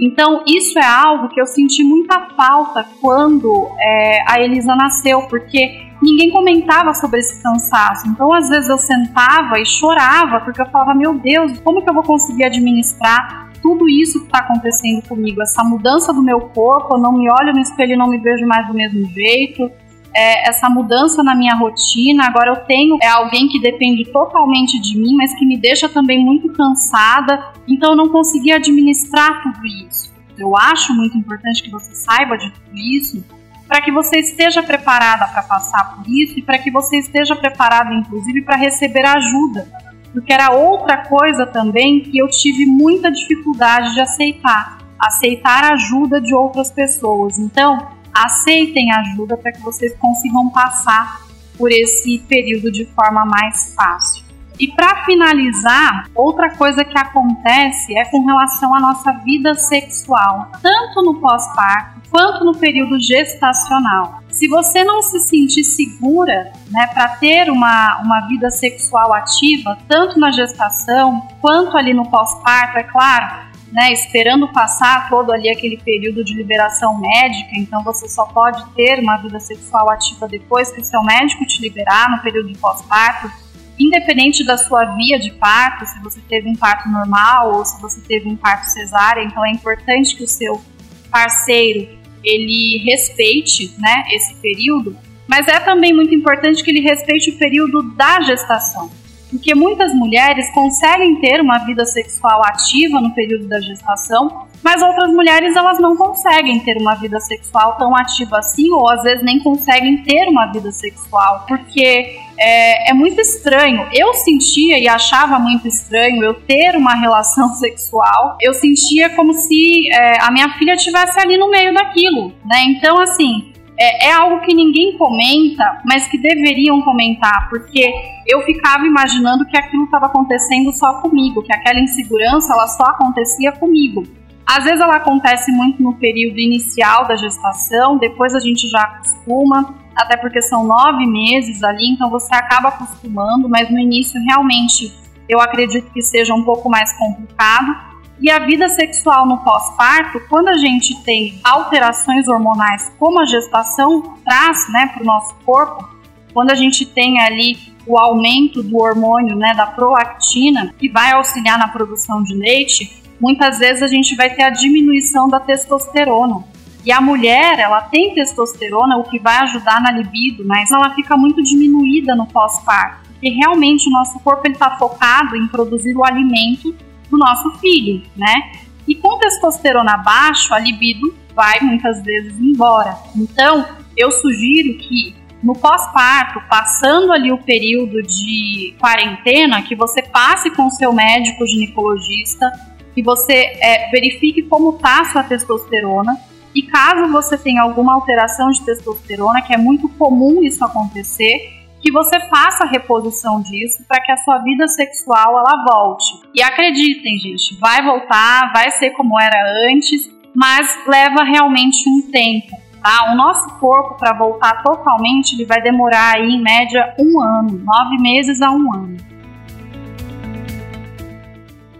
Então, 0.00 0.42
isso 0.46 0.78
é 0.78 0.84
algo 0.84 1.28
que 1.28 1.40
eu 1.40 1.46
senti 1.46 1.84
muita 1.84 2.28
falta 2.30 2.86
quando 3.00 3.70
é, 3.78 4.24
a 4.26 4.40
Elisa 4.40 4.74
nasceu, 4.74 5.22
porque 5.28 5.86
ninguém 6.02 6.30
comentava 6.30 6.94
sobre 6.94 7.20
esse 7.20 7.42
cansaço. 7.42 8.08
Então, 8.08 8.32
às 8.32 8.48
vezes 8.48 8.68
eu 8.68 8.78
sentava 8.78 9.60
e 9.60 9.66
chorava, 9.66 10.40
porque 10.40 10.60
eu 10.60 10.66
falava: 10.66 10.94
Meu 10.94 11.14
Deus, 11.14 11.60
como 11.60 11.82
que 11.82 11.90
eu 11.90 11.94
vou 11.94 12.02
conseguir 12.02 12.44
administrar 12.44 13.52
tudo 13.62 13.88
isso 13.88 14.18
que 14.18 14.26
está 14.26 14.40
acontecendo 14.40 15.06
comigo, 15.06 15.40
essa 15.40 15.62
mudança 15.62 16.12
do 16.12 16.20
meu 16.20 16.40
corpo, 16.40 16.96
eu 16.96 16.98
não 16.98 17.12
me 17.12 17.30
olho 17.30 17.52
no 17.54 17.60
espelho 17.60 17.92
e 17.92 17.96
não 17.96 18.10
me 18.10 18.18
vejo 18.18 18.44
mais 18.44 18.66
do 18.66 18.74
mesmo 18.74 19.06
jeito, 19.10 19.70
é, 20.14 20.48
essa 20.48 20.68
mudança 20.68 21.22
na 21.22 21.34
minha 21.34 21.54
rotina. 21.54 22.26
Agora 22.26 22.50
eu 22.50 22.56
tenho 22.66 22.98
é 23.02 23.08
alguém 23.08 23.48
que 23.48 23.60
depende 23.60 24.04
totalmente 24.12 24.80
de 24.80 24.98
mim, 24.98 25.14
mas 25.14 25.34
que 25.34 25.46
me 25.46 25.56
deixa 25.56 25.88
também 25.88 26.24
muito 26.24 26.52
cansada. 26.52 27.52
Então 27.66 27.90
eu 27.90 27.96
não 27.96 28.08
consegui 28.08 28.52
administrar 28.52 29.42
tudo 29.42 29.66
isso. 29.66 30.12
Eu 30.38 30.56
acho 30.56 30.94
muito 30.94 31.16
importante 31.16 31.62
que 31.62 31.70
você 31.70 31.94
saiba 31.94 32.36
de 32.36 32.50
tudo 32.50 32.76
isso 32.76 33.24
para 33.68 33.80
que 33.80 33.90
você 33.90 34.18
esteja 34.18 34.62
preparada 34.62 35.26
para 35.28 35.42
passar 35.42 35.94
por 35.94 36.06
isso 36.06 36.38
e 36.38 36.42
para 36.42 36.58
que 36.58 36.70
você 36.70 36.98
esteja 36.98 37.34
preparada, 37.34 37.94
inclusive, 37.94 38.42
para 38.42 38.56
receber 38.56 39.06
ajuda 39.06 39.66
porque 40.12 40.32
era 40.32 40.52
outra 40.52 40.98
coisa 40.98 41.46
também 41.46 42.00
que 42.00 42.18
eu 42.18 42.28
tive 42.28 42.66
muita 42.66 43.10
dificuldade 43.10 43.94
de 43.94 44.00
aceitar, 44.00 44.78
aceitar 44.98 45.64
a 45.64 45.72
ajuda 45.72 46.20
de 46.20 46.34
outras 46.34 46.70
pessoas. 46.70 47.38
Então, 47.38 47.88
aceitem 48.14 48.92
ajuda 48.92 49.36
para 49.36 49.52
que 49.52 49.62
vocês 49.62 49.94
consigam 49.96 50.50
passar 50.50 51.22
por 51.56 51.70
esse 51.70 52.18
período 52.28 52.70
de 52.70 52.84
forma 52.86 53.24
mais 53.24 53.74
fácil. 53.74 54.24
E 54.58 54.68
para 54.68 55.04
finalizar, 55.04 56.08
outra 56.14 56.50
coisa 56.56 56.84
que 56.84 56.96
acontece 56.96 57.96
é 57.96 58.04
com 58.04 58.24
relação 58.24 58.74
à 58.74 58.80
nossa 58.80 59.12
vida 59.24 59.54
sexual, 59.54 60.52
tanto 60.62 61.02
no 61.02 61.20
pós-parto 61.20 62.02
quanto 62.10 62.44
no 62.44 62.54
período 62.54 63.00
gestacional. 63.00 64.20
Se 64.28 64.46
você 64.46 64.84
não 64.84 65.00
se 65.00 65.18
sentir 65.20 65.64
segura 65.64 66.52
né, 66.70 66.86
para 66.92 67.08
ter 67.16 67.50
uma, 67.50 68.00
uma 68.02 68.20
vida 68.28 68.50
sexual 68.50 69.14
ativa, 69.14 69.78
tanto 69.88 70.20
na 70.20 70.30
gestação 70.30 71.26
quanto 71.40 71.76
ali 71.76 71.94
no 71.94 72.08
pós-parto, 72.10 72.78
é 72.78 72.82
claro, 72.82 73.51
né, 73.72 73.90
esperando 73.90 74.52
passar 74.52 75.08
todo 75.08 75.32
ali 75.32 75.48
aquele 75.48 75.78
período 75.78 76.22
de 76.22 76.34
liberação 76.34 77.00
médica, 77.00 77.52
então 77.54 77.82
você 77.82 78.06
só 78.06 78.26
pode 78.26 78.62
ter 78.74 79.00
uma 79.00 79.16
vida 79.16 79.40
sexual 79.40 79.88
ativa 79.88 80.28
depois 80.28 80.70
que 80.70 80.82
o 80.82 80.84
seu 80.84 81.02
médico 81.02 81.46
te 81.46 81.60
liberar 81.62 82.10
no 82.10 82.22
período 82.22 82.52
de 82.52 82.58
pós-parto, 82.58 83.32
independente 83.78 84.44
da 84.44 84.58
sua 84.58 84.84
via 84.94 85.18
de 85.18 85.30
parto, 85.32 85.86
se 85.86 85.98
você 86.00 86.20
teve 86.28 86.50
um 86.50 86.54
parto 86.54 86.86
normal 86.90 87.54
ou 87.56 87.64
se 87.64 87.80
você 87.80 88.00
teve 88.02 88.28
um 88.28 88.36
parto 88.36 88.66
cesárea, 88.66 89.24
então 89.24 89.44
é 89.44 89.50
importante 89.50 90.14
que 90.16 90.24
o 90.24 90.28
seu 90.28 90.62
parceiro 91.10 91.88
ele 92.22 92.82
respeite 92.84 93.74
né, 93.78 94.04
esse 94.12 94.34
período, 94.36 94.96
mas 95.26 95.48
é 95.48 95.58
também 95.58 95.94
muito 95.94 96.14
importante 96.14 96.62
que 96.62 96.70
ele 96.70 96.80
respeite 96.80 97.30
o 97.30 97.38
período 97.38 97.82
da 97.94 98.20
gestação. 98.20 98.90
Porque 99.32 99.54
muitas 99.54 99.94
mulheres 99.94 100.52
conseguem 100.52 101.16
ter 101.16 101.40
uma 101.40 101.58
vida 101.64 101.86
sexual 101.86 102.44
ativa 102.44 103.00
no 103.00 103.14
período 103.14 103.48
da 103.48 103.58
gestação, 103.60 104.46
mas 104.62 104.80
outras 104.82 105.10
mulheres 105.10 105.56
elas 105.56 105.80
não 105.80 105.96
conseguem 105.96 106.60
ter 106.60 106.76
uma 106.76 106.94
vida 106.94 107.18
sexual 107.18 107.76
tão 107.78 107.96
ativa 107.96 108.38
assim, 108.38 108.70
ou 108.70 108.88
às 108.90 109.02
vezes 109.02 109.24
nem 109.24 109.40
conseguem 109.40 110.02
ter 110.04 110.28
uma 110.28 110.52
vida 110.52 110.70
sexual, 110.70 111.46
porque 111.48 112.16
é, 112.38 112.90
é, 112.90 112.94
muito 112.94 113.20
estranho. 113.20 113.88
Eu 113.92 114.12
sentia 114.14 114.78
e 114.78 114.86
achava 114.86 115.38
muito 115.38 115.66
estranho 115.66 116.22
eu 116.22 116.34
ter 116.34 116.76
uma 116.76 116.94
relação 116.94 117.48
sexual. 117.56 118.36
Eu 118.40 118.52
sentia 118.52 119.10
como 119.10 119.32
se 119.32 119.92
é, 119.92 120.20
a 120.20 120.30
minha 120.30 120.50
filha 120.58 120.74
estivesse 120.74 121.18
ali 121.18 121.38
no 121.38 121.50
meio 121.50 121.72
daquilo, 121.72 122.28
né? 122.44 122.64
Então, 122.66 123.00
assim, 123.00 123.51
é, 123.82 124.10
é, 124.10 124.12
algo 124.12 124.40
que 124.42 124.54
ninguém 124.54 124.96
comenta, 124.96 125.82
mas 125.84 126.06
que 126.06 126.16
deveriam 126.16 126.80
comentar, 126.82 127.48
porque 127.50 127.92
eu 128.28 128.40
ficava 128.42 128.86
imaginando 128.86 129.44
que 129.44 129.58
aquilo 129.58 129.84
estava 129.86 130.06
acontecendo 130.06 130.70
só 130.70 131.00
comigo, 131.00 131.42
que 131.42 131.52
aquela 131.52 131.80
insegurança 131.80 132.52
ela 132.52 132.68
só 132.68 132.84
acontecia 132.84 133.50
comigo. 133.50 134.04
Às 134.46 134.62
vezes 134.62 134.80
ela 134.80 134.96
acontece 134.96 135.50
muito 135.50 135.82
no 135.82 135.94
período 135.94 136.38
inicial 136.38 137.08
da 137.08 137.16
gestação, 137.16 137.98
depois 137.98 138.32
a 138.36 138.40
gente 138.40 138.68
já 138.68 138.82
acostuma, 138.82 139.74
até 139.96 140.16
porque 140.16 140.40
são 140.40 140.64
nove 140.64 141.04
meses 141.04 141.64
ali, 141.64 141.90
então 141.90 142.08
você 142.08 142.32
acaba 142.32 142.68
acostumando, 142.68 143.48
mas 143.48 143.68
no 143.68 143.80
início 143.80 144.20
realmente 144.28 144.92
eu 145.28 145.40
acredito 145.40 145.90
que 145.92 146.02
seja 146.02 146.32
um 146.34 146.44
pouco 146.44 146.68
mais 146.68 146.92
complicado. 146.92 147.91
E 148.20 148.30
a 148.30 148.38
vida 148.40 148.68
sexual 148.68 149.26
no 149.26 149.38
pós-parto, 149.38 150.20
quando 150.28 150.48
a 150.48 150.56
gente 150.56 151.02
tem 151.02 151.40
alterações 151.42 152.28
hormonais, 152.28 152.92
como 152.98 153.20
a 153.20 153.24
gestação 153.24 154.16
traz 154.24 154.72
né, 154.72 154.90
para 154.92 155.02
o 155.02 155.06
nosso 155.06 155.34
corpo, 155.44 155.88
quando 156.32 156.50
a 156.50 156.54
gente 156.54 156.86
tem 156.86 157.20
ali 157.20 157.56
o 157.86 157.98
aumento 157.98 158.62
do 158.62 158.78
hormônio 158.78 159.36
né, 159.36 159.54
da 159.54 159.66
prolactina, 159.66 160.72
que 160.78 160.88
vai 160.88 161.12
auxiliar 161.12 161.58
na 161.58 161.68
produção 161.68 162.22
de 162.22 162.34
leite, 162.34 163.02
muitas 163.20 163.58
vezes 163.58 163.82
a 163.82 163.88
gente 163.88 164.14
vai 164.14 164.30
ter 164.30 164.42
a 164.42 164.50
diminuição 164.50 165.28
da 165.28 165.40
testosterona. 165.40 166.44
E 166.84 166.90
a 166.90 167.00
mulher, 167.00 167.58
ela 167.58 167.80
tem 167.80 168.14
testosterona, 168.14 168.96
o 168.96 169.04
que 169.04 169.18
vai 169.18 169.38
ajudar 169.38 169.80
na 169.80 169.92
libido, 169.92 170.44
mas 170.44 170.70
ela 170.70 170.94
fica 170.94 171.16
muito 171.16 171.42
diminuída 171.42 172.16
no 172.16 172.26
pós-parto, 172.26 173.08
porque 173.10 173.28
realmente 173.28 173.88
o 173.88 173.92
nosso 173.92 174.18
corpo 174.20 174.48
está 174.48 174.76
focado 174.76 175.36
em 175.36 175.46
produzir 175.46 175.96
o 175.96 176.04
alimento 176.04 176.74
do 177.12 177.18
nosso 177.18 177.50
filho, 177.58 178.02
né? 178.16 178.52
E 178.88 178.94
com 178.94 179.18
testosterona 179.18 179.98
baixo, 179.98 180.52
a 180.52 180.58
libido 180.58 181.14
vai 181.34 181.60
muitas 181.60 182.02
vezes 182.02 182.38
embora. 182.40 182.96
Então, 183.14 183.64
eu 183.96 184.10
sugiro 184.10 184.78
que 184.78 185.14
no 185.42 185.54
pós-parto, 185.54 186.40
passando 186.48 187.12
ali 187.12 187.30
o 187.32 187.38
período 187.38 188.02
de 188.02 188.74
quarentena, 188.78 189.62
que 189.62 189.74
você 189.74 190.02
passe 190.02 190.50
com 190.50 190.70
seu 190.70 190.92
médico 190.92 191.46
ginecologista, 191.46 192.50
que 192.94 193.02
você 193.02 193.52
é, 193.60 193.90
verifique 193.90 194.42
como 194.42 194.76
está 194.76 195.00
a 195.00 195.04
sua 195.06 195.22
testosterona 195.24 196.16
e 196.54 196.62
caso 196.62 197.10
você 197.10 197.36
tenha 197.36 197.62
alguma 197.62 197.94
alteração 197.94 198.50
de 198.50 198.64
testosterona, 198.64 199.42
que 199.42 199.52
é 199.52 199.56
muito 199.56 199.88
comum 199.88 200.42
isso 200.42 200.64
acontecer, 200.64 201.61
que 201.82 201.90
você 201.90 202.18
faça 202.28 202.62
a 202.62 202.68
reposição 202.68 203.42
disso 203.42 203.84
para 203.88 204.00
que 204.00 204.12
a 204.12 204.16
sua 204.18 204.38
vida 204.38 204.68
sexual 204.68 205.36
ela 205.38 205.64
volte. 205.68 206.20
E 206.32 206.40
acreditem, 206.40 207.18
gente, 207.18 207.58
vai 207.58 207.82
voltar, 207.82 208.52
vai 208.52 208.70
ser 208.70 208.90
como 208.90 209.20
era 209.20 209.68
antes, 209.68 210.08
mas 210.34 210.78
leva 210.86 211.24
realmente 211.24 211.82
um 211.88 212.02
tempo. 212.10 212.56
Tá? 212.80 213.12
O 213.12 213.16
nosso 213.16 213.58
corpo 213.58 213.96
para 213.96 214.16
voltar 214.16 214.62
totalmente 214.62 215.34
ele 215.34 215.44
vai 215.44 215.60
demorar 215.60 216.16
aí 216.16 216.30
em 216.30 216.42
média 216.42 216.94
um 216.98 217.20
ano, 217.20 217.60
nove 217.64 218.00
meses 218.00 218.40
a 218.40 218.50
um 218.52 218.74
ano. 218.74 218.96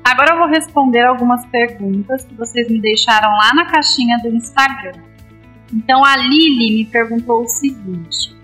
Agora 0.05 0.35
eu 0.35 0.39
vou 0.39 0.49
responder 0.49 1.05
algumas 1.05 1.47
perguntas 1.47 2.25
que 2.25 2.35
vocês 2.35 2.69
me 2.69 2.81
deixaram 2.81 3.31
lá 3.31 3.55
na 3.55 3.67
caixinha 3.67 4.19
do 4.19 4.29
Instagram. 4.29 5.01
Então 5.73 6.05
a 6.05 6.17
Lili 6.17 6.77
me 6.77 6.85
perguntou 6.87 7.43
o 7.43 7.49
seguinte: 7.49 8.42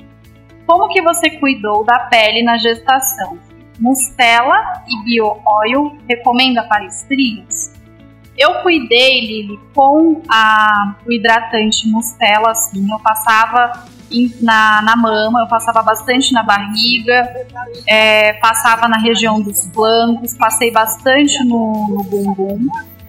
Como 0.68 0.86
que 0.88 1.00
você 1.00 1.30
cuidou 1.30 1.82
da 1.82 1.98
pele 1.98 2.42
na 2.42 2.58
gestação? 2.58 3.38
Mustela 3.80 4.82
e 4.86 5.02
Bio-Oil 5.02 5.96
recomenda 6.06 6.62
para 6.62 6.84
estrias? 6.84 7.74
Eu 8.36 8.56
cuidei, 8.56 9.20
Lili, 9.22 9.58
com 9.74 10.20
a, 10.28 10.94
o 11.06 11.10
hidratante 11.10 11.88
Mustela, 11.88 12.50
assim, 12.50 12.86
eu 12.92 12.98
passava 13.00 13.82
na, 14.42 14.82
na 14.82 14.94
mama, 14.94 15.40
eu 15.40 15.48
passava 15.48 15.82
bastante 15.82 16.34
na 16.34 16.42
barriga, 16.42 17.26
é, 17.86 18.34
passava 18.34 18.86
na 18.88 18.98
região 18.98 19.40
dos 19.40 19.70
flancos, 19.72 20.34
passei 20.34 20.70
bastante 20.70 21.42
no, 21.44 21.88
no 21.88 22.04
bumbum. 22.04 22.66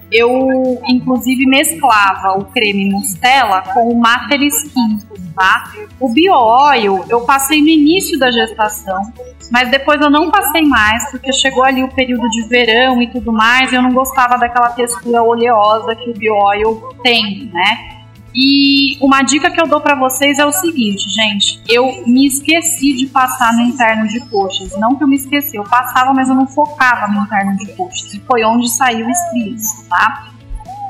Eu, 0.09 0.81
inclusive, 0.87 1.45
mesclava 1.45 2.39
o 2.39 2.45
creme 2.45 2.89
Mustela 2.89 3.61
com 3.73 3.89
o 3.89 3.99
Mater 3.99 4.41
Skin, 4.43 4.99
tá? 5.39 5.71
O 5.97 6.09
Bio 6.09 6.33
Oil 6.33 7.05
eu 7.07 7.21
passei 7.21 7.61
no 7.61 7.69
início 7.69 8.19
da 8.19 8.29
gestação, 8.29 9.01
mas 9.49 9.71
depois 9.71 10.01
eu 10.01 10.09
não 10.09 10.29
passei 10.29 10.63
mais, 10.63 11.09
porque 11.09 11.31
chegou 11.31 11.63
ali 11.63 11.81
o 11.81 11.87
período 11.87 12.29
de 12.29 12.41
verão 12.49 13.01
e 13.01 13.07
tudo 13.07 13.31
mais, 13.31 13.71
e 13.71 13.75
eu 13.75 13.81
não 13.81 13.93
gostava 13.93 14.37
daquela 14.37 14.71
textura 14.71 15.23
oleosa 15.23 15.95
que 15.95 16.09
o 16.09 16.13
Bio 16.13 16.35
Oil 16.35 16.93
tem, 17.01 17.49
né? 17.53 17.95
E 18.35 18.97
uma 19.01 19.23
dica 19.23 19.49
que 19.49 19.59
eu 19.59 19.65
dou 19.65 19.81
para 19.81 19.95
vocês 19.95 20.37
é 20.37 20.45
o 20.45 20.51
seguinte, 20.51 21.09
gente. 21.09 21.61
Eu 21.67 22.03
me 22.05 22.27
esqueci 22.27 22.93
de 22.93 23.07
passar 23.07 23.53
no 23.53 23.61
interno 23.61 24.07
de 24.07 24.19
coxas. 24.29 24.77
Não 24.77 24.95
que 24.95 25.03
eu 25.03 25.07
me 25.07 25.15
esqueci, 25.15 25.57
eu 25.57 25.63
passava, 25.63 26.13
mas 26.13 26.29
eu 26.29 26.35
não 26.35 26.45
focava 26.45 27.11
no 27.11 27.23
interno 27.23 27.57
de 27.57 27.73
coxas. 27.73 28.13
E 28.13 28.19
foi 28.19 28.43
onde 28.43 28.69
saiu 28.69 29.09
estrias, 29.09 29.87
tá? 29.89 30.29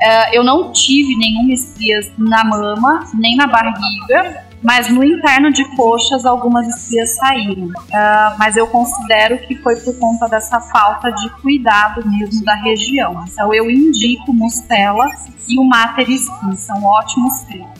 Uh, 0.00 0.32
eu 0.32 0.42
não 0.42 0.72
tive 0.72 1.14
nenhuma 1.16 1.52
estrias 1.52 2.10
na 2.16 2.42
mama, 2.44 3.06
nem 3.14 3.36
na 3.36 3.46
barriga, 3.46 4.44
mas 4.62 4.90
no 4.90 5.04
interno 5.04 5.52
de 5.52 5.64
coxas 5.76 6.24
algumas 6.24 6.66
estrias 6.68 7.16
saíram. 7.16 7.66
Uh, 7.66 8.38
mas 8.38 8.56
eu 8.56 8.66
considero 8.66 9.38
que 9.46 9.56
foi 9.56 9.76
por 9.76 9.98
conta 9.98 10.28
dessa 10.28 10.60
falta 10.60 11.10
de 11.10 11.28
cuidado 11.40 12.06
mesmo 12.08 12.44
da 12.44 12.54
região. 12.54 13.24
Então 13.30 13.52
eu 13.52 13.70
indico 13.70 14.32
Mustela 14.32 15.10
e 15.48 15.58
o 15.58 15.64
Mater 15.64 16.08
Skin, 16.10 16.56
são 16.56 16.82
ótimos 16.84 17.42
cremes. 17.42 17.79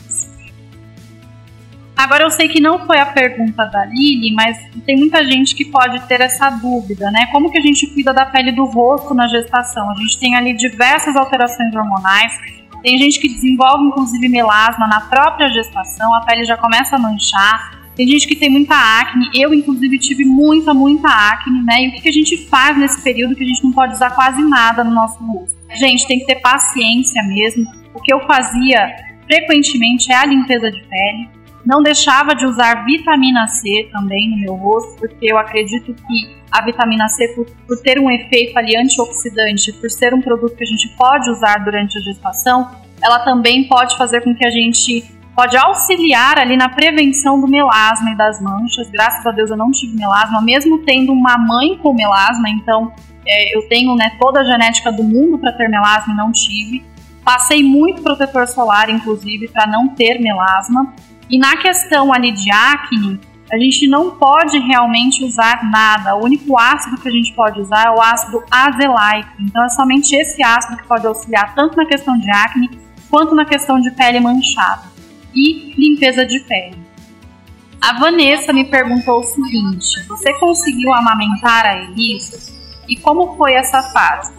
Agora 2.01 2.23
eu 2.23 2.31
sei 2.31 2.47
que 2.47 2.59
não 2.59 2.79
foi 2.87 2.97
a 2.97 3.05
pergunta 3.05 3.63
da 3.65 3.85
Lili, 3.85 4.33
mas 4.33 4.57
tem 4.87 4.97
muita 4.97 5.23
gente 5.23 5.53
que 5.53 5.65
pode 5.65 5.99
ter 6.07 6.19
essa 6.19 6.49
dúvida, 6.49 7.11
né? 7.11 7.27
Como 7.31 7.51
que 7.51 7.59
a 7.59 7.61
gente 7.61 7.85
cuida 7.93 8.11
da 8.11 8.25
pele 8.25 8.51
do 8.51 8.65
rosto 8.65 9.13
na 9.13 9.27
gestação? 9.27 9.87
A 9.91 9.93
gente 9.93 10.19
tem 10.19 10.35
ali 10.35 10.53
diversas 10.53 11.15
alterações 11.15 11.75
hormonais, 11.75 12.33
tem 12.81 12.97
gente 12.97 13.19
que 13.19 13.27
desenvolve 13.27 13.85
inclusive 13.85 14.27
melasma 14.29 14.87
na 14.87 15.01
própria 15.01 15.47
gestação, 15.49 16.11
a 16.15 16.21
pele 16.21 16.43
já 16.43 16.57
começa 16.57 16.95
a 16.95 16.99
manchar. 16.99 17.79
Tem 17.95 18.07
gente 18.07 18.27
que 18.27 18.35
tem 18.35 18.49
muita 18.49 18.73
acne, 18.73 19.29
eu 19.35 19.53
inclusive 19.53 19.99
tive 19.99 20.25
muita, 20.25 20.73
muita 20.73 21.07
acne, 21.07 21.61
né? 21.61 21.83
E 21.83 21.87
o 21.89 22.01
que 22.01 22.09
a 22.09 22.11
gente 22.11 22.35
faz 22.47 22.75
nesse 22.79 22.99
período 23.03 23.35
que 23.35 23.43
a 23.43 23.47
gente 23.47 23.63
não 23.63 23.73
pode 23.73 23.93
usar 23.93 24.09
quase 24.09 24.41
nada 24.41 24.83
no 24.83 24.89
nosso 24.89 25.23
rosto? 25.23 25.55
Gente, 25.75 26.07
tem 26.07 26.17
que 26.17 26.25
ter 26.25 26.41
paciência 26.41 27.21
mesmo. 27.21 27.63
O 27.93 28.01
que 28.01 28.11
eu 28.11 28.21
fazia 28.21 28.89
frequentemente 29.27 30.11
é 30.11 30.15
a 30.15 30.25
limpeza 30.25 30.71
de 30.71 30.81
pele. 30.81 31.40
Não 31.65 31.81
deixava 31.81 32.33
de 32.33 32.45
usar 32.45 32.85
vitamina 32.85 33.47
C 33.47 33.89
também 33.91 34.29
no 34.31 34.37
meu 34.37 34.55
rosto, 34.55 34.97
porque 34.99 35.31
eu 35.31 35.37
acredito 35.37 35.93
que 35.93 36.37
a 36.51 36.63
vitamina 36.63 37.07
C, 37.07 37.27
por, 37.29 37.45
por 37.67 37.77
ter 37.81 37.99
um 37.99 38.09
efeito 38.09 38.57
ali 38.57 38.75
antioxidante, 38.75 39.71
por 39.73 39.89
ser 39.89 40.13
um 40.13 40.21
produto 40.21 40.55
que 40.55 40.63
a 40.63 40.67
gente 40.67 40.89
pode 40.97 41.29
usar 41.29 41.63
durante 41.63 41.97
a 41.97 42.01
gestação, 42.01 42.69
ela 43.01 43.19
também 43.19 43.67
pode 43.67 43.97
fazer 43.97 44.21
com 44.21 44.35
que 44.35 44.45
a 44.45 44.51
gente 44.51 45.03
pode 45.35 45.55
auxiliar 45.57 46.37
ali 46.37 46.57
na 46.57 46.69
prevenção 46.69 47.39
do 47.39 47.47
melasma 47.47 48.11
e 48.11 48.15
das 48.15 48.41
manchas. 48.41 48.89
Graças 48.89 49.25
a 49.25 49.31
Deus 49.31 49.49
eu 49.49 49.57
não 49.57 49.71
tive 49.71 49.95
melasma, 49.95 50.41
mesmo 50.41 50.79
tendo 50.79 51.11
uma 51.11 51.37
mãe 51.37 51.77
com 51.77 51.93
melasma, 51.93 52.49
então 52.49 52.91
é, 53.25 53.55
eu 53.55 53.67
tenho 53.67 53.95
né, 53.95 54.11
toda 54.19 54.41
a 54.41 54.43
genética 54.43 54.91
do 54.91 55.03
mundo 55.03 55.37
para 55.37 55.51
ter 55.53 55.69
melasma 55.69 56.13
e 56.13 56.17
não 56.17 56.31
tive. 56.31 56.83
Passei 57.23 57.63
muito 57.63 58.01
protetor 58.01 58.47
solar, 58.47 58.89
inclusive, 58.89 59.47
para 59.47 59.67
não 59.67 59.89
ter 59.89 60.19
melasma. 60.19 60.93
E 61.31 61.37
na 61.37 61.55
questão 61.55 62.13
ali 62.13 62.33
de 62.33 62.51
acne, 62.51 63.19
a 63.51 63.57
gente 63.57 63.87
não 63.87 64.11
pode 64.11 64.59
realmente 64.59 65.23
usar 65.23 65.63
nada. 65.71 66.15
O 66.15 66.25
único 66.25 66.57
ácido 66.59 66.97
que 66.97 67.07
a 67.07 67.11
gente 67.11 67.33
pode 67.33 67.59
usar 67.59 67.87
é 67.87 67.89
o 67.89 68.01
ácido 68.01 68.43
azelaico. 68.51 69.29
Então 69.39 69.63
é 69.63 69.69
somente 69.69 70.13
esse 70.15 70.43
ácido 70.43 70.77
que 70.77 70.87
pode 70.87 71.07
auxiliar 71.07 71.55
tanto 71.55 71.77
na 71.77 71.85
questão 71.85 72.17
de 72.17 72.29
acne 72.29 72.69
quanto 73.09 73.33
na 73.33 73.45
questão 73.45 73.79
de 73.79 73.91
pele 73.91 74.19
manchada 74.19 74.83
e 75.33 75.73
limpeza 75.77 76.25
de 76.25 76.39
pele. 76.41 76.77
A 77.81 77.97
Vanessa 77.97 78.53
me 78.53 78.65
perguntou 78.65 79.19
o 79.19 79.23
seguinte: 79.23 80.05
você 80.07 80.33
conseguiu 80.39 80.93
amamentar 80.93 81.65
a 81.65 81.77
Elisa? 81.77 82.53
E 82.87 82.95
como 82.97 83.37
foi 83.37 83.53
essa 83.53 83.81
fase? 83.83 84.33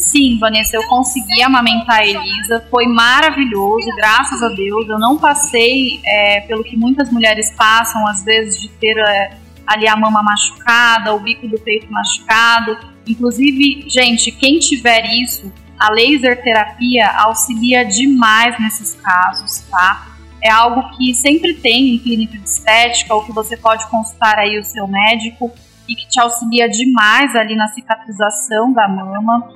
Sim, 0.00 0.38
Vanessa, 0.38 0.76
eu 0.76 0.88
consegui 0.88 1.42
amamentar 1.42 1.98
a 1.98 2.06
Elisa, 2.06 2.66
foi 2.70 2.86
maravilhoso, 2.86 3.86
graças 3.96 4.42
a 4.42 4.48
Deus. 4.48 4.88
Eu 4.88 4.98
não 4.98 5.18
passei 5.18 6.00
é, 6.04 6.40
pelo 6.40 6.64
que 6.64 6.76
muitas 6.76 7.10
mulheres 7.10 7.52
passam, 7.52 8.06
às 8.06 8.24
vezes, 8.24 8.60
de 8.60 8.68
ter 8.68 8.96
é, 8.96 9.36
ali 9.66 9.86
a 9.86 9.96
mama 9.96 10.22
machucada, 10.22 11.14
o 11.14 11.20
bico 11.20 11.46
do 11.46 11.58
peito 11.60 11.90
machucado. 11.92 12.78
Inclusive, 13.06 13.84
gente, 13.88 14.32
quem 14.32 14.58
tiver 14.58 15.04
isso, 15.14 15.52
a 15.78 15.90
laser 15.92 16.42
terapia 16.42 17.06
auxilia 17.18 17.84
demais 17.84 18.58
nesses 18.58 18.94
casos, 18.94 19.60
tá? 19.70 20.08
É 20.42 20.50
algo 20.50 20.96
que 20.96 21.14
sempre 21.14 21.54
tem 21.54 21.94
em 21.94 21.98
clínica 21.98 22.38
de 22.38 22.48
estética, 22.48 23.14
ou 23.14 23.22
que 23.24 23.32
você 23.32 23.56
pode 23.56 23.86
consultar 23.88 24.38
aí 24.38 24.58
o 24.58 24.64
seu 24.64 24.88
médico 24.88 25.52
e 25.86 25.94
que 25.94 26.08
te 26.08 26.20
auxilia 26.20 26.68
demais 26.68 27.34
ali 27.36 27.54
na 27.54 27.68
cicatrização 27.68 28.72
da 28.72 28.88
mama. 28.88 29.48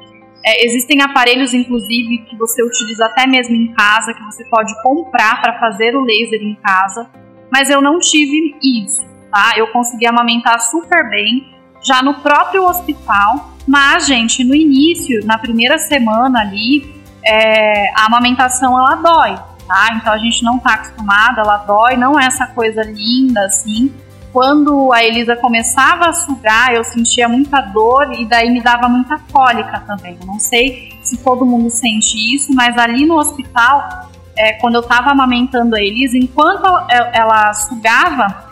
É, 0.44 0.66
existem 0.66 1.00
aparelhos, 1.00 1.54
inclusive, 1.54 2.18
que 2.18 2.36
você 2.36 2.62
utiliza 2.62 3.06
até 3.06 3.26
mesmo 3.26 3.56
em 3.56 3.72
casa, 3.72 4.12
que 4.12 4.22
você 4.24 4.44
pode 4.44 4.72
comprar 4.82 5.40
para 5.40 5.58
fazer 5.58 5.96
o 5.96 6.02
laser 6.02 6.42
em 6.42 6.54
casa. 6.56 7.08
Mas 7.50 7.70
eu 7.70 7.80
não 7.80 7.98
tive 7.98 8.54
isso, 8.62 9.02
tá? 9.30 9.52
Eu 9.56 9.68
consegui 9.68 10.06
amamentar 10.06 10.60
super 10.60 11.08
bem, 11.08 11.54
já 11.82 12.02
no 12.02 12.14
próprio 12.14 12.64
hospital. 12.64 13.52
Mas, 13.66 14.06
gente, 14.06 14.44
no 14.44 14.54
início, 14.54 15.24
na 15.24 15.38
primeira 15.38 15.78
semana 15.78 16.40
ali, 16.40 16.94
é, 17.24 17.90
a 17.98 18.06
amamentação 18.06 18.78
ela 18.78 18.96
dói, 18.96 19.34
tá? 19.66 19.94
Então 19.96 20.12
a 20.12 20.18
gente 20.18 20.42
não 20.44 20.58
tá 20.58 20.74
acostumada, 20.74 21.40
ela 21.40 21.56
dói, 21.58 21.96
não 21.96 22.20
é 22.20 22.26
essa 22.26 22.46
coisa 22.48 22.82
linda 22.82 23.40
assim 23.46 23.90
quando 24.34 24.92
a 24.92 25.04
Elisa 25.04 25.36
começava 25.36 26.06
a 26.08 26.12
sugar, 26.12 26.74
eu 26.74 26.82
sentia 26.82 27.28
muita 27.28 27.60
dor 27.60 28.12
e 28.18 28.26
daí 28.26 28.50
me 28.50 28.60
dava 28.60 28.88
muita 28.88 29.16
cólica 29.30 29.78
também. 29.86 30.18
Eu 30.20 30.26
não 30.26 30.40
sei 30.40 30.92
se 31.00 31.16
todo 31.18 31.46
mundo 31.46 31.70
sente 31.70 32.16
isso, 32.34 32.52
mas 32.52 32.76
ali 32.76 33.06
no 33.06 33.16
hospital, 33.16 34.10
é, 34.36 34.54
quando 34.54 34.74
eu 34.74 34.80
estava 34.80 35.12
amamentando 35.12 35.76
a 35.76 35.80
Elisa, 35.80 36.18
enquanto 36.18 36.66
ela 37.12 37.54
sugava 37.54 38.50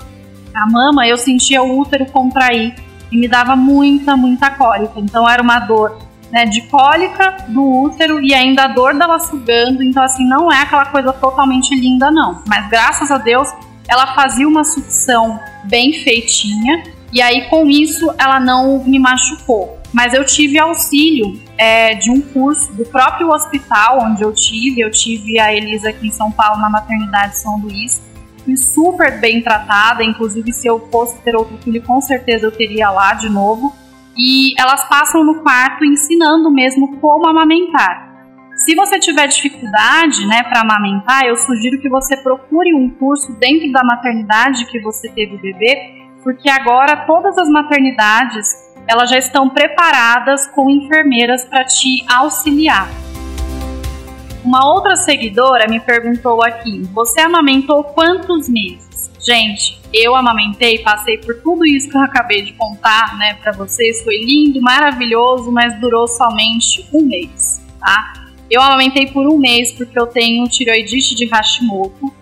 a 0.55 0.71
mama, 0.71 1.05
eu 1.05 1.17
sentia 1.17 1.61
o 1.65 1.81
útero 1.81 2.07
contrair 2.07 2.77
e 3.11 3.17
me 3.17 3.27
dava 3.27 3.57
muita, 3.57 4.17
muita 4.17 4.51
cólica. 4.51 5.01
Então 5.01 5.29
era 5.29 5.43
uma 5.43 5.59
dor 5.59 5.99
né, 6.31 6.47
de 6.47 6.61
cólica 6.63 7.39
do 7.49 7.83
útero 7.83 8.23
e 8.23 8.33
ainda 8.33 8.67
a 8.67 8.69
dor 8.69 8.95
dela 8.95 9.19
sugando. 9.19 9.83
Então, 9.83 10.05
assim, 10.05 10.25
não 10.25 10.51
é 10.53 10.63
aquela 10.63 10.87
coisa 10.87 11.13
totalmente 11.13 11.75
linda, 11.75 12.09
não. 12.09 12.41
Mas 12.47 12.69
graças 12.69 13.11
a 13.11 13.19
Deus, 13.19 13.53
ela 13.93 14.15
fazia 14.15 14.49
uma 14.49 14.65
sucção 14.65 15.39
bem 15.65 15.93
feitinha. 15.93 16.83
E 17.13 17.21
aí, 17.21 17.49
com 17.49 17.69
isso, 17.69 18.11
ela 18.19 18.41
não 18.41 18.83
me 18.85 18.99
machucou. 18.99 19.79
Mas 19.93 20.15
eu 20.15 20.25
tive 20.25 20.59
auxílio 20.59 21.39
é, 21.59 21.95
de 21.95 22.11
um 22.11 22.21
curso 22.21 22.73
do 22.73 22.85
próprio 22.87 23.29
hospital 23.31 23.99
onde 24.03 24.23
eu 24.23 24.33
tive. 24.33 24.81
Eu 24.81 24.91
tive 24.91 25.39
a 25.39 25.55
Elisa 25.55 25.91
aqui 25.91 26.07
em 26.07 26.11
São 26.11 26.33
Paulo, 26.33 26.61
na 26.61 26.71
maternidade 26.71 27.39
São 27.39 27.59
Luís. 27.59 28.01
Fui 28.45 28.57
super 28.57 29.21
bem 29.21 29.43
tratada, 29.43 30.03
inclusive 30.03 30.53
se 30.53 30.67
eu 30.67 30.89
fosse 30.91 31.21
ter 31.21 31.37
outro 31.37 31.57
filho, 31.59 31.81
com 31.83 32.01
certeza 32.01 32.47
eu 32.47 32.51
teria 32.51 32.91
lá 32.91 33.15
de 33.15 33.29
novo 33.29 33.73
e 34.17 34.53
elas 34.61 34.85
passam 34.89 35.23
no 35.25 35.43
quarto 35.43 35.85
ensinando 35.85 36.51
mesmo 36.51 36.97
como 36.97 37.29
amamentar. 37.29 38.12
Se 38.65 38.77
você 38.77 39.01
tiver 39.01 39.27
dificuldade, 39.27 40.25
né, 40.25 40.45
para 40.45 40.61
amamentar, 40.61 41.25
eu 41.25 41.35
sugiro 41.35 41.81
que 41.81 41.89
você 41.89 42.17
procure 42.17 42.73
um 42.73 42.89
curso 42.91 43.33
dentro 43.33 43.73
da 43.73 43.83
maternidade 43.83 44.67
que 44.67 44.81
você 44.81 45.11
teve 45.11 45.35
o 45.35 45.39
bebê, 45.39 46.07
porque 46.23 46.49
agora 46.49 47.05
todas 47.05 47.37
as 47.39 47.49
maternidades 47.49 48.47
elas 48.87 49.11
já 49.11 49.19
estão 49.19 49.49
preparadas 49.49 50.47
com 50.47 50.71
enfermeiras 50.71 51.45
para 51.45 51.65
te 51.65 52.05
auxiliar. 52.09 52.89
Uma 54.45 54.73
outra 54.73 54.95
seguidora 54.95 55.69
me 55.69 55.81
perguntou 55.81 56.45
aqui: 56.45 56.83
você 56.93 57.21
amamentou 57.21 57.83
quantos 57.83 58.49
meses? 58.49 59.11
Gente, 59.19 59.81
eu 59.93 60.15
amamentei, 60.15 60.79
passei 60.79 61.19
por 61.19 61.35
tudo 61.43 61.67
isso 61.67 61.89
que 61.89 61.97
eu 61.97 62.03
acabei 62.03 62.43
de 62.43 62.53
contar, 62.53 63.19
né, 63.19 63.35
para 63.35 63.51
vocês. 63.51 64.03
Foi 64.05 64.17
lindo, 64.19 64.61
maravilhoso, 64.61 65.51
mas 65.51 65.81
durou 65.81 66.07
somente 66.07 66.89
um 66.93 67.03
mês, 67.03 67.61
tá? 67.81 68.22
Eu 68.53 68.61
amamentei 68.61 69.07
por 69.07 69.27
um 69.27 69.39
mês 69.39 69.73
porque 69.73 69.99
eu 69.99 70.07
tenho 70.07 70.47
tireoidite 70.47 71.15
de 71.15 71.25
Hashimoto, 71.25 72.13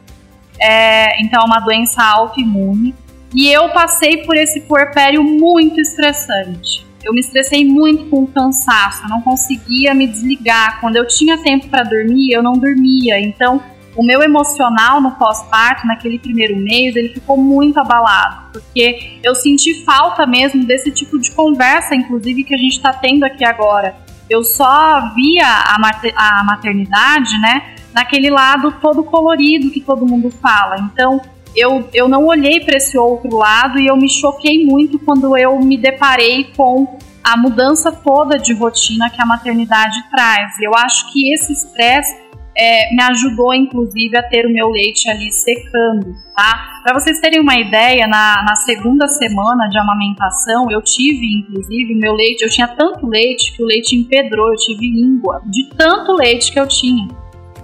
é, 0.61 1.21
então 1.21 1.43
é 1.43 1.45
uma 1.45 1.59
doença 1.59 2.01
autoimune. 2.05 2.95
E 3.35 3.49
eu 3.49 3.69
passei 3.71 4.19
por 4.19 4.37
esse 4.37 4.61
puerpério 4.61 5.25
muito 5.25 5.81
estressante. 5.81 6.87
Eu 7.03 7.13
me 7.13 7.19
estressei 7.19 7.65
muito 7.65 8.05
com 8.05 8.23
o 8.23 8.27
cansaço, 8.29 9.03
eu 9.03 9.09
não 9.09 9.21
conseguia 9.23 9.93
me 9.93 10.07
desligar. 10.07 10.81
Quando 10.81 10.95
eu 10.95 11.09
tinha 11.09 11.37
tempo 11.43 11.67
para 11.69 11.83
dormir, 11.83 12.31
eu 12.31 12.45
não 12.45 12.53
dormia. 12.53 13.19
Então, 13.19 13.61
o 13.97 14.05
meu 14.05 14.23
emocional 14.23 15.01
no 15.01 15.11
pós-parto, 15.13 15.85
naquele 15.85 16.21
primeiro 16.21 16.57
mês, 16.57 16.95
ele 16.95 17.09
ficou 17.09 17.37
muito 17.37 17.81
abalado, 17.81 18.53
porque 18.53 19.19
eu 19.25 19.35
senti 19.35 19.83
falta 19.83 20.25
mesmo 20.27 20.65
desse 20.65 20.93
tipo 20.93 21.19
de 21.19 21.33
conversa, 21.33 21.97
inclusive, 21.97 22.45
que 22.45 22.55
a 22.55 22.59
gente 22.59 22.77
está 22.77 22.93
tendo 22.93 23.25
aqui 23.25 23.45
agora. 23.45 23.97
Eu 24.31 24.45
só 24.45 25.13
via 25.13 25.45
a, 25.45 25.79
mater 25.79 26.15
a 26.17 26.45
maternidade, 26.45 27.37
né, 27.41 27.75
naquele 27.93 28.31
lado 28.31 28.73
todo 28.81 29.03
colorido 29.03 29.71
que 29.71 29.81
todo 29.81 30.07
mundo 30.07 30.31
fala. 30.31 30.77
Então, 30.79 31.21
eu, 31.55 31.89
eu 31.93 32.09
não 32.09 32.27
olhei 32.27 32.61
para 32.61 32.77
esse 32.77 32.97
outro 32.97 33.37
lado 33.37 33.79
e 33.81 33.89
eu 33.89 33.97
me 33.97 34.09
choquei 34.09 34.65
muito 34.65 34.99
quando 35.01 35.37
eu 35.37 35.59
me 35.59 35.77
deparei 35.77 36.45
com 36.57 36.97
a 37.23 37.37
mudança 37.37 37.91
toda 37.91 38.39
de 38.39 38.55
rotina 38.55 39.11
que 39.11 39.21
a 39.21 39.27
maternidade 39.27 39.99
traz. 40.11 40.53
Eu 40.63 40.75
acho 40.75 41.13
que 41.13 41.35
esse 41.35 41.53
estresse 41.53 42.30
é, 42.57 42.95
me 42.95 43.03
ajudou, 43.03 43.55
inclusive, 43.55 44.17
a 44.17 44.23
ter 44.23 44.47
o 44.47 44.53
meu 44.53 44.69
leite 44.69 45.09
ali 45.09 45.31
secando, 45.31 46.15
tá? 46.35 46.81
Para 46.83 46.99
vocês 46.99 47.21
terem 47.21 47.41
uma 47.41 47.59
ideia, 47.59 48.07
na, 48.07 48.43
na 48.43 48.57
segunda 48.57 49.07
semana 49.07 49.69
de 49.69 49.79
amamentação, 49.79 50.71
eu 50.71 50.83
tive, 50.83 51.27
inclusive, 51.39 51.95
o 51.95 51.99
meu 51.99 52.13
leite, 52.15 52.43
eu 52.43 52.51
tinha 52.51 52.69
tanto 52.69 53.07
leite 53.07 53.53
que 53.57 53.63
o 53.63 53.67
leite 53.67 53.97
empedrou, 53.97 54.49
eu 54.49 54.57
tive 54.57 54.91
língua, 54.91 55.43
de 55.47 55.69
tanto 55.77 56.13
leite 56.13 56.53
que 56.53 56.59
eu 56.59 56.67
tinha. 56.67 57.09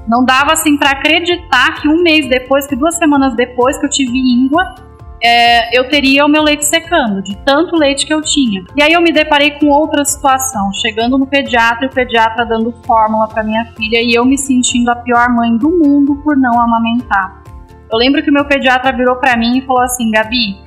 Não 0.08 0.24
dava 0.24 0.52
assim 0.52 0.76
para 0.76 0.90
acreditar 0.90 1.80
que 1.80 1.88
um 1.88 2.02
mês 2.02 2.28
depois, 2.28 2.66
que 2.66 2.76
duas 2.76 2.96
semanas 2.96 3.34
depois 3.34 3.76
que 3.78 3.86
eu 3.86 3.90
tive 3.90 4.16
íngua, 4.16 4.85
é, 5.26 5.76
eu 5.76 5.88
teria 5.88 6.24
o 6.24 6.28
meu 6.28 6.40
leite 6.44 6.64
secando, 6.64 7.20
de 7.20 7.36
tanto 7.38 7.74
leite 7.74 8.06
que 8.06 8.14
eu 8.14 8.22
tinha. 8.22 8.64
E 8.76 8.80
aí 8.80 8.92
eu 8.92 9.00
me 9.00 9.10
deparei 9.10 9.50
com 9.50 9.66
outra 9.66 10.04
situação, 10.04 10.72
chegando 10.74 11.18
no 11.18 11.26
pediatra 11.26 11.86
e 11.86 11.88
o 11.88 11.92
pediatra 11.92 12.46
dando 12.46 12.72
fórmula 12.86 13.26
para 13.26 13.42
minha 13.42 13.64
filha 13.76 14.00
e 14.00 14.14
eu 14.14 14.24
me 14.24 14.38
sentindo 14.38 14.88
a 14.88 14.94
pior 14.94 15.28
mãe 15.30 15.56
do 15.56 15.68
mundo 15.68 16.14
por 16.22 16.36
não 16.36 16.60
amamentar. 16.60 17.42
Eu 17.90 17.98
lembro 17.98 18.22
que 18.22 18.30
o 18.30 18.32
meu 18.32 18.44
pediatra 18.44 18.96
virou 18.96 19.16
para 19.16 19.36
mim 19.36 19.58
e 19.58 19.66
falou 19.66 19.82
assim: 19.82 20.12
Gabi, 20.12 20.60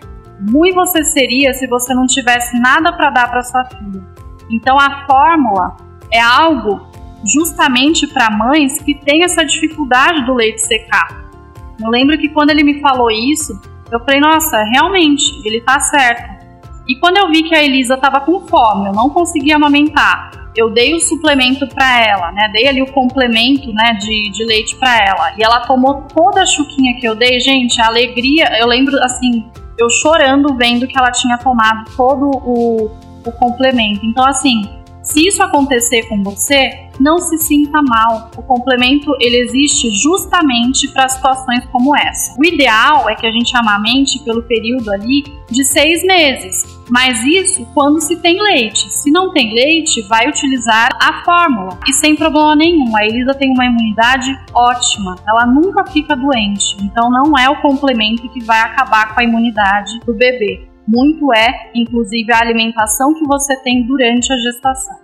ruim 0.52 0.74
você 0.74 1.06
seria 1.06 1.54
se 1.54 1.66
você 1.66 1.94
não 1.94 2.06
tivesse 2.06 2.60
nada 2.60 2.92
para 2.92 3.12
dar 3.12 3.32
para 3.32 3.42
sua 3.44 3.64
filha. 3.64 4.04
Então 4.52 4.78
a 4.78 5.06
fórmula 5.08 5.78
é 6.12 6.20
algo 6.20 6.86
justamente 7.24 8.06
para 8.08 8.30
mães 8.30 8.82
que 8.82 8.94
têm 8.94 9.24
essa 9.24 9.46
dificuldade 9.46 10.26
do 10.26 10.34
leite 10.34 10.60
secar. 10.60 11.30
Eu 11.82 11.90
lembro 11.90 12.18
que 12.18 12.28
quando 12.28 12.50
ele 12.50 12.64
me 12.64 12.82
falou 12.82 13.10
isso, 13.10 13.58
eu 13.92 14.00
falei, 14.00 14.20
nossa, 14.20 14.64
realmente, 14.64 15.24
ele 15.46 15.62
tá 15.62 15.80
certo. 15.80 16.40
E 16.88 16.96
quando 16.96 17.18
eu 17.18 17.30
vi 17.30 17.44
que 17.44 17.54
a 17.54 17.64
Elisa 17.64 17.98
tava 17.98 18.22
com 18.22 18.48
fome, 18.48 18.88
eu 18.88 18.94
não 18.94 19.10
conseguia 19.10 19.56
amamentar, 19.56 20.32
eu 20.56 20.70
dei 20.72 20.96
o 20.96 21.00
suplemento 21.00 21.68
para 21.68 22.06
ela, 22.06 22.32
né? 22.32 22.50
Dei 22.52 22.68
ali 22.68 22.82
o 22.82 22.92
complemento, 22.92 23.72
né, 23.72 23.94
de, 23.94 24.30
de 24.32 24.46
leite 24.46 24.76
para 24.76 24.98
ela. 24.98 25.34
E 25.38 25.44
ela 25.44 25.62
tomou 25.62 26.02
toda 26.14 26.42
a 26.42 26.46
chuquinha 26.46 27.00
que 27.00 27.08
eu 27.08 27.16
dei, 27.16 27.40
gente, 27.40 27.80
a 27.80 27.88
alegria, 27.88 28.58
eu 28.60 28.68
lembro 28.68 28.98
assim, 29.04 29.50
eu 29.78 29.90
chorando 29.90 30.56
vendo 30.58 30.88
que 30.88 30.98
ela 30.98 31.12
tinha 31.12 31.38
tomado 31.38 31.90
todo 31.96 32.30
o, 32.44 32.92
o 33.26 33.32
complemento. 33.34 34.06
Então, 34.06 34.26
assim, 34.26 34.68
se 35.10 35.28
isso 35.28 35.42
acontecer 35.42 36.08
com 36.08 36.22
você, 36.22 36.70
não 37.00 37.18
se 37.18 37.38
sinta 37.40 37.82
mal. 37.82 38.30
O 38.38 38.44
complemento 38.44 39.12
ele 39.20 39.38
existe 39.38 39.90
justamente 39.90 40.88
para 40.90 41.10
situações 41.10 41.66
como 41.72 41.98
essa. 41.98 42.36
O 42.40 42.46
ideal 42.46 43.10
é 43.10 43.16
que 43.16 43.26
a 43.26 43.32
gente 43.32 43.56
amamente 43.58 44.20
pelo 44.20 44.44
período 44.44 44.92
ali 44.92 45.24
de 45.50 45.66
seis 45.66 46.04
meses. 46.04 46.78
Mas 46.92 47.24
isso 47.24 47.66
quando 47.74 48.00
se 48.00 48.18
tem 48.18 48.40
leite. 48.40 48.92
Se 48.92 49.10
não 49.10 49.32
tem 49.34 49.52
leite, 49.54 50.02
vai 50.04 50.28
utilizar 50.28 50.90
a 51.02 51.24
fórmula 51.24 51.80
e 51.88 51.94
sem 51.94 52.16
problema 52.16 52.56
nenhum. 52.56 52.96
A 52.96 53.04
Elisa 53.04 53.34
tem 53.34 53.52
uma 53.52 53.66
imunidade 53.66 54.32
ótima, 54.54 55.16
ela 55.28 55.48
nunca 55.48 55.86
fica 55.86 56.16
doente. 56.16 56.78
Então 56.82 57.10
não 57.10 57.36
é 57.38 57.50
o 57.50 57.62
complemento 57.62 58.30
que 58.30 58.44
vai 58.44 58.60
acabar 58.60 59.14
com 59.14 59.22
a 59.22 59.24
imunidade 59.24 60.00
do 60.06 60.14
bebê 60.14 60.70
muito 60.90 61.32
é, 61.32 61.70
inclusive, 61.76 62.34
a 62.34 62.40
alimentação 62.40 63.14
que 63.14 63.24
você 63.26 63.56
tem 63.62 63.86
durante 63.86 64.34
a 64.34 64.38
gestação. 64.38 64.98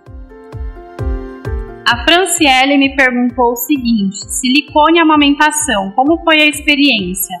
A 1.88 2.02
Franciele 2.02 2.76
me 2.76 2.96
perguntou 2.96 3.52
o 3.52 3.56
seguinte: 3.56 4.16
silicone 4.16 4.98
e 4.98 5.00
amamentação, 5.00 5.92
como 5.92 6.18
foi 6.24 6.40
a 6.40 6.46
experiência? 6.46 7.40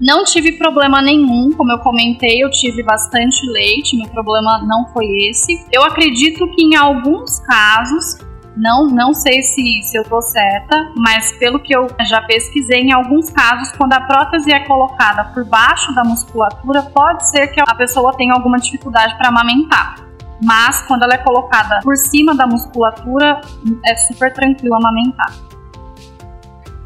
Não 0.00 0.24
tive 0.24 0.52
problema 0.52 1.02
nenhum, 1.02 1.52
como 1.52 1.70
eu 1.70 1.78
comentei, 1.78 2.42
eu 2.42 2.50
tive 2.50 2.82
bastante 2.82 3.46
leite, 3.46 3.96
meu 3.96 4.08
problema 4.08 4.64
não 4.66 4.88
foi 4.92 5.06
esse. 5.28 5.64
Eu 5.70 5.84
acredito 5.84 6.48
que 6.48 6.64
em 6.64 6.74
alguns 6.74 7.38
casos 7.40 8.18
não, 8.56 8.86
não 8.86 9.12
sei 9.12 9.42
se, 9.42 9.82
se 9.82 9.98
eu 9.98 10.04
tô 10.04 10.20
certa, 10.20 10.92
mas 10.96 11.32
pelo 11.38 11.58
que 11.58 11.74
eu 11.74 11.88
já 12.06 12.22
pesquisei, 12.22 12.82
em 12.82 12.92
alguns 12.92 13.30
casos, 13.30 13.72
quando 13.76 13.92
a 13.94 14.00
prótese 14.00 14.52
é 14.52 14.60
colocada 14.60 15.24
por 15.32 15.44
baixo 15.44 15.92
da 15.94 16.04
musculatura, 16.04 16.82
pode 16.82 17.28
ser 17.30 17.48
que 17.48 17.60
a 17.60 17.74
pessoa 17.74 18.16
tenha 18.16 18.32
alguma 18.32 18.58
dificuldade 18.58 19.16
para 19.18 19.28
amamentar. 19.28 19.96
Mas 20.42 20.82
quando 20.82 21.02
ela 21.02 21.14
é 21.14 21.18
colocada 21.18 21.80
por 21.82 21.96
cima 21.96 22.34
da 22.34 22.46
musculatura, 22.46 23.40
é 23.86 23.96
super 23.96 24.32
tranquilo 24.32 24.76
amamentar. 24.76 25.32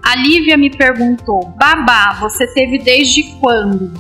A 0.05 0.17
Lívia 0.17 0.57
me 0.57 0.71
perguntou: 0.71 1.53
Babá, 1.59 2.15
você 2.21 2.47
teve 2.55 2.79
desde 2.79 3.25
quando? 3.41 3.93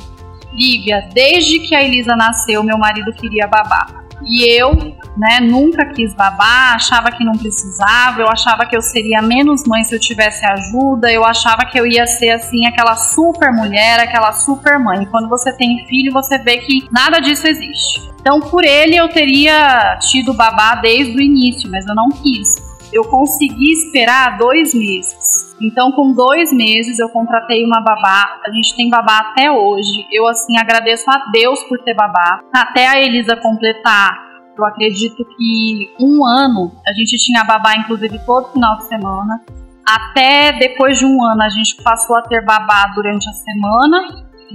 Lívia, 0.52 1.08
desde 1.12 1.60
que 1.60 1.74
a 1.74 1.82
Elisa 1.82 2.16
nasceu, 2.16 2.62
meu 2.62 2.78
marido 2.78 3.12
queria 3.12 3.46
babá. 3.46 4.07
E 4.26 4.44
eu, 4.58 4.74
né, 5.16 5.40
nunca 5.40 5.86
quis 5.86 6.14
babar, 6.14 6.74
achava 6.74 7.10
que 7.10 7.24
não 7.24 7.32
precisava, 7.32 8.20
eu 8.20 8.28
achava 8.28 8.66
que 8.66 8.76
eu 8.76 8.82
seria 8.82 9.22
menos 9.22 9.64
mãe 9.66 9.84
se 9.84 9.94
eu 9.94 10.00
tivesse 10.00 10.44
ajuda, 10.44 11.10
eu 11.10 11.24
achava 11.24 11.64
que 11.64 11.78
eu 11.78 11.86
ia 11.86 12.06
ser 12.06 12.30
assim 12.30 12.66
aquela 12.66 12.96
super 12.96 13.52
mulher, 13.52 14.00
aquela 14.00 14.32
super 14.32 14.78
mãe. 14.78 15.06
Quando 15.06 15.28
você 15.28 15.52
tem 15.52 15.86
filho, 15.86 16.12
você 16.12 16.38
vê 16.38 16.58
que 16.58 16.86
nada 16.90 17.20
disso 17.20 17.46
existe. 17.46 18.08
Então, 18.20 18.40
por 18.40 18.64
ele 18.64 18.96
eu 18.96 19.08
teria 19.08 19.96
tido 20.10 20.34
babá 20.34 20.74
desde 20.74 21.16
o 21.16 21.20
início, 21.20 21.70
mas 21.70 21.86
eu 21.86 21.94
não 21.94 22.08
quis. 22.08 22.67
Eu 22.92 23.04
consegui 23.04 23.72
esperar 23.72 24.38
dois 24.38 24.74
meses. 24.74 25.56
Então, 25.60 25.90
com 25.92 26.14
dois 26.14 26.52
meses, 26.52 26.98
eu 26.98 27.08
contratei 27.10 27.64
uma 27.64 27.80
babá. 27.80 28.40
A 28.46 28.50
gente 28.52 28.74
tem 28.76 28.88
babá 28.88 29.18
até 29.18 29.50
hoje. 29.50 30.06
Eu, 30.10 30.26
assim, 30.28 30.56
agradeço 30.56 31.04
a 31.10 31.30
Deus 31.32 31.62
por 31.64 31.78
ter 31.80 31.94
babá. 31.94 32.40
Até 32.54 32.86
a 32.86 33.00
Elisa 33.00 33.36
completar, 33.36 34.16
eu 34.56 34.64
acredito 34.64 35.24
que 35.36 35.94
um 36.00 36.24
ano, 36.24 36.72
a 36.86 36.92
gente 36.92 37.16
tinha 37.18 37.44
babá, 37.44 37.74
inclusive, 37.76 38.18
todo 38.24 38.52
final 38.52 38.76
de 38.78 38.84
semana. 38.84 39.40
Até 39.86 40.52
depois 40.52 40.98
de 40.98 41.06
um 41.06 41.24
ano, 41.24 41.42
a 41.42 41.48
gente 41.48 41.82
passou 41.82 42.16
a 42.16 42.22
ter 42.22 42.44
babá 42.44 42.92
durante 42.94 43.28
a 43.28 43.32
semana. 43.32 43.98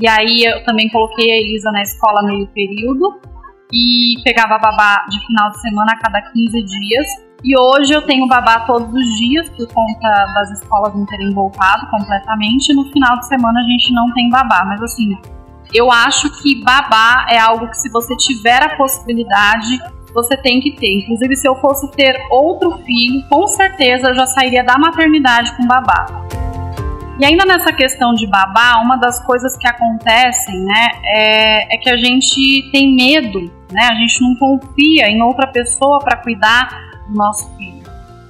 E 0.02 0.08
aí, 0.08 0.44
eu 0.44 0.64
também 0.64 0.90
coloquei 0.90 1.32
a 1.32 1.38
Elisa 1.38 1.72
na 1.72 1.82
escola 1.82 2.24
meio 2.24 2.48
período. 2.48 3.20
e 3.76 4.22
pegava 4.24 4.60
babá 4.60 5.04
de 5.10 5.20
final 5.26 5.50
de 5.50 5.60
semana 5.62 5.94
a 5.94 5.98
cada 5.98 6.22
15 6.22 6.62
dias. 6.62 7.08
E 7.44 7.60
hoje 7.60 7.94
eu 7.94 8.02
tenho 8.04 8.26
babá 8.26 8.62
todos 8.62 8.88
os 8.94 9.18
dias 9.18 9.50
por 9.50 9.68
conta 9.68 10.08
das 10.34 10.52
escolas 10.52 10.96
não 10.96 11.06
terem 11.06 11.34
voltado 11.34 11.90
completamente. 11.90 12.74
No 12.74 12.86
final 12.86 13.20
de 13.20 13.28
semana 13.28 13.60
a 13.60 13.64
gente 13.64 13.92
não 13.92 14.14
tem 14.14 14.30
babá, 14.30 14.64
mas 14.66 14.82
assim, 14.82 15.18
eu 15.74 15.92
acho 15.92 16.30
que 16.42 16.64
babá 16.64 17.26
é 17.30 17.38
algo 17.38 17.68
que 17.68 17.78
se 17.78 17.90
você 17.90 18.16
tiver 18.16 18.64
a 18.64 18.78
possibilidade, 18.78 19.78
você 20.14 20.38
tem 20.38 20.62
que 20.62 20.72
ter. 20.72 21.00
Inclusive, 21.00 21.36
se 21.36 21.46
eu 21.46 21.56
fosse 21.56 21.92
ter 21.92 22.16
outro 22.32 22.78
filho, 22.86 23.28
com 23.28 23.46
certeza 23.48 24.10
eu 24.10 24.16
já 24.16 24.26
sairia 24.28 24.64
da 24.64 24.78
maternidade 24.78 25.54
com 25.58 25.68
babá. 25.68 26.06
E 27.20 27.26
ainda 27.26 27.44
nessa 27.46 27.74
questão 27.74 28.14
de 28.14 28.26
babá, 28.26 28.80
uma 28.82 28.96
das 28.96 29.24
coisas 29.26 29.58
que 29.58 29.68
acontecem, 29.68 30.60
né, 30.62 30.92
é, 31.14 31.76
é 31.76 31.78
que 31.78 31.90
a 31.90 31.98
gente 31.98 32.70
tem 32.72 32.96
medo, 32.96 33.52
né, 33.70 33.90
a 33.92 33.96
gente 33.96 34.22
não 34.22 34.34
confia 34.36 35.10
em 35.10 35.22
outra 35.22 35.48
pessoa 35.48 36.00
para 36.00 36.18
cuidar 36.18 36.93
do 37.08 37.16
nosso 37.16 37.50
filho. 37.58 37.84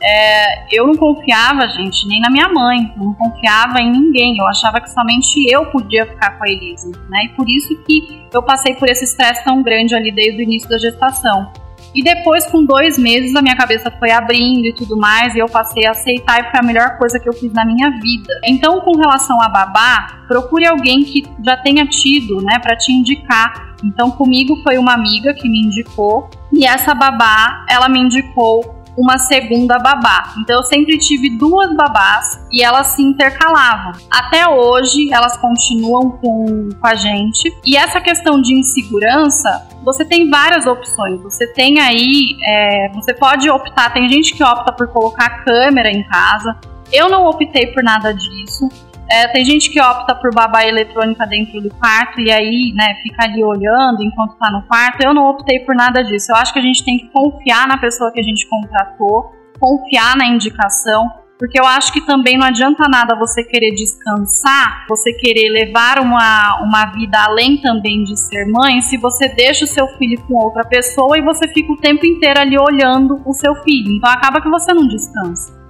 É, 0.05 0.77
eu 0.77 0.85
não 0.85 0.95
confiava, 0.95 1.67
gente, 1.69 2.05
nem 2.07 2.19
na 2.19 2.29
minha 2.29 2.49
mãe, 2.49 2.93
não 2.97 3.13
confiava 3.13 3.79
em 3.79 3.89
ninguém. 3.89 4.37
Eu 4.37 4.45
achava 4.47 4.81
que 4.81 4.91
somente 4.91 5.49
eu 5.49 5.65
podia 5.67 6.05
ficar 6.05 6.37
com 6.37 6.43
a 6.43 6.49
Elisa, 6.49 6.91
né? 7.09 7.25
E 7.25 7.29
por 7.29 7.49
isso 7.49 7.75
que 7.83 8.27
eu 8.33 8.43
passei 8.43 8.75
por 8.75 8.89
esse 8.89 9.05
estresse 9.05 9.43
tão 9.45 9.63
grande 9.63 9.95
ali 9.95 10.11
desde 10.11 10.41
o 10.41 10.43
início 10.43 10.67
da 10.69 10.77
gestação. 10.77 11.49
E 11.95 12.03
depois, 12.03 12.47
com 12.47 12.65
dois 12.65 12.97
meses, 12.97 13.35
a 13.35 13.41
minha 13.41 13.55
cabeça 13.55 13.91
foi 13.91 14.09
abrindo 14.09 14.65
e 14.65 14.73
tudo 14.73 14.97
mais, 14.97 15.35
e 15.35 15.39
eu 15.39 15.47
passei 15.47 15.85
a 15.85 15.91
aceitar, 15.91 16.39
e 16.39 16.49
foi 16.49 16.59
a 16.59 16.63
melhor 16.63 16.97
coisa 16.97 17.19
que 17.19 17.29
eu 17.29 17.33
fiz 17.33 17.53
na 17.53 17.63
minha 17.63 17.91
vida. 17.91 18.33
Então, 18.45 18.81
com 18.81 18.97
relação 18.97 19.39
a 19.39 19.47
babá, 19.47 20.23
procure 20.27 20.65
alguém 20.65 21.03
que 21.03 21.23
já 21.45 21.55
tenha 21.55 21.85
tido, 21.85 22.41
né, 22.41 22.57
para 22.57 22.75
te 22.75 22.91
indicar. 22.91 23.72
Então, 23.83 24.11
comigo 24.11 24.55
foi 24.63 24.77
uma 24.77 24.93
amiga 24.93 25.33
que 25.33 25.49
me 25.49 25.65
indicou, 25.65 26.29
e 26.51 26.65
essa 26.65 26.93
babá, 26.93 27.65
ela 27.69 27.89
me 27.89 27.99
indicou 27.99 28.83
uma 28.97 29.17
segunda 29.17 29.79
babá. 29.79 30.33
Então 30.37 30.57
eu 30.57 30.63
sempre 30.63 30.97
tive 30.97 31.37
duas 31.37 31.75
babás 31.75 32.47
e 32.51 32.63
elas 32.63 32.87
se 32.87 33.01
intercalavam. 33.01 33.93
Até 34.11 34.47
hoje 34.47 35.11
elas 35.11 35.37
continuam 35.37 36.11
com, 36.11 36.69
com 36.79 36.87
a 36.87 36.95
gente. 36.95 37.51
E 37.65 37.75
essa 37.75 37.99
questão 37.99 38.41
de 38.41 38.53
insegurança, 38.53 39.67
você 39.83 40.05
tem 40.05 40.29
várias 40.29 40.65
opções. 40.65 41.21
Você 41.21 41.51
tem 41.53 41.79
aí, 41.79 42.37
é, 42.47 42.89
você 42.93 43.13
pode 43.13 43.49
optar. 43.49 43.91
Tem 43.93 44.07
gente 44.09 44.33
que 44.33 44.43
opta 44.43 44.71
por 44.71 44.87
colocar 44.87 45.43
câmera 45.43 45.89
em 45.89 46.03
casa. 46.03 46.55
Eu 46.91 47.09
não 47.09 47.25
optei 47.25 47.67
por 47.67 47.83
nada 47.83 48.13
disso. 48.13 48.69
É, 49.13 49.27
tem 49.27 49.45
gente 49.45 49.69
que 49.69 49.79
opta 49.79 50.15
por 50.15 50.33
babá 50.33 50.65
eletrônica 50.65 51.23
dentro 51.27 51.61
do 51.61 51.69
quarto 51.75 52.19
e 52.19 52.31
aí, 52.31 52.73
né, 52.73 52.95
fica 53.03 53.25
ali 53.25 53.43
olhando 53.43 54.01
enquanto 54.01 54.35
tá 54.39 54.49
no 54.49 54.63
quarto. 54.63 55.05
Eu 55.05 55.13
não 55.13 55.29
optei 55.29 55.59
por 55.59 55.75
nada 55.75 56.03
disso. 56.03 56.31
Eu 56.31 56.35
acho 56.37 56.51
que 56.51 56.57
a 56.57 56.63
gente 56.63 56.83
tem 56.83 56.97
que 56.97 57.09
confiar 57.09 57.67
na 57.67 57.77
pessoa 57.77 58.11
que 58.11 58.19
a 58.19 58.23
gente 58.23 58.49
contratou, 58.49 59.31
confiar 59.59 60.17
na 60.17 60.25
indicação, 60.25 61.11
porque 61.37 61.59
eu 61.59 61.65
acho 61.65 61.93
que 61.93 62.01
também 62.01 62.39
não 62.39 62.47
adianta 62.47 62.89
nada 62.89 63.15
você 63.15 63.43
querer 63.43 63.75
descansar, 63.75 64.87
você 64.89 65.13
querer 65.13 65.49
levar 65.49 65.99
uma, 65.99 66.63
uma 66.63 66.85
vida 66.93 67.23
além 67.23 67.61
também 67.61 68.03
de 68.03 68.17
ser 68.17 68.47
mãe, 68.47 68.81
se 68.81 68.97
você 68.97 69.27
deixa 69.27 69.65
o 69.65 69.67
seu 69.67 69.87
filho 69.99 70.19
com 70.27 70.43
outra 70.43 70.63
pessoa 70.63 71.19
e 71.19 71.21
você 71.21 71.47
fica 71.49 71.71
o 71.71 71.77
tempo 71.77 72.03
inteiro 72.03 72.39
ali 72.39 72.57
olhando 72.57 73.21
o 73.27 73.33
seu 73.33 73.53
filho. 73.61 73.91
Então 73.91 74.09
acaba 74.09 74.41
que 74.41 74.49
você 74.49 74.73
não 74.73 74.87
descansa. 74.87 75.62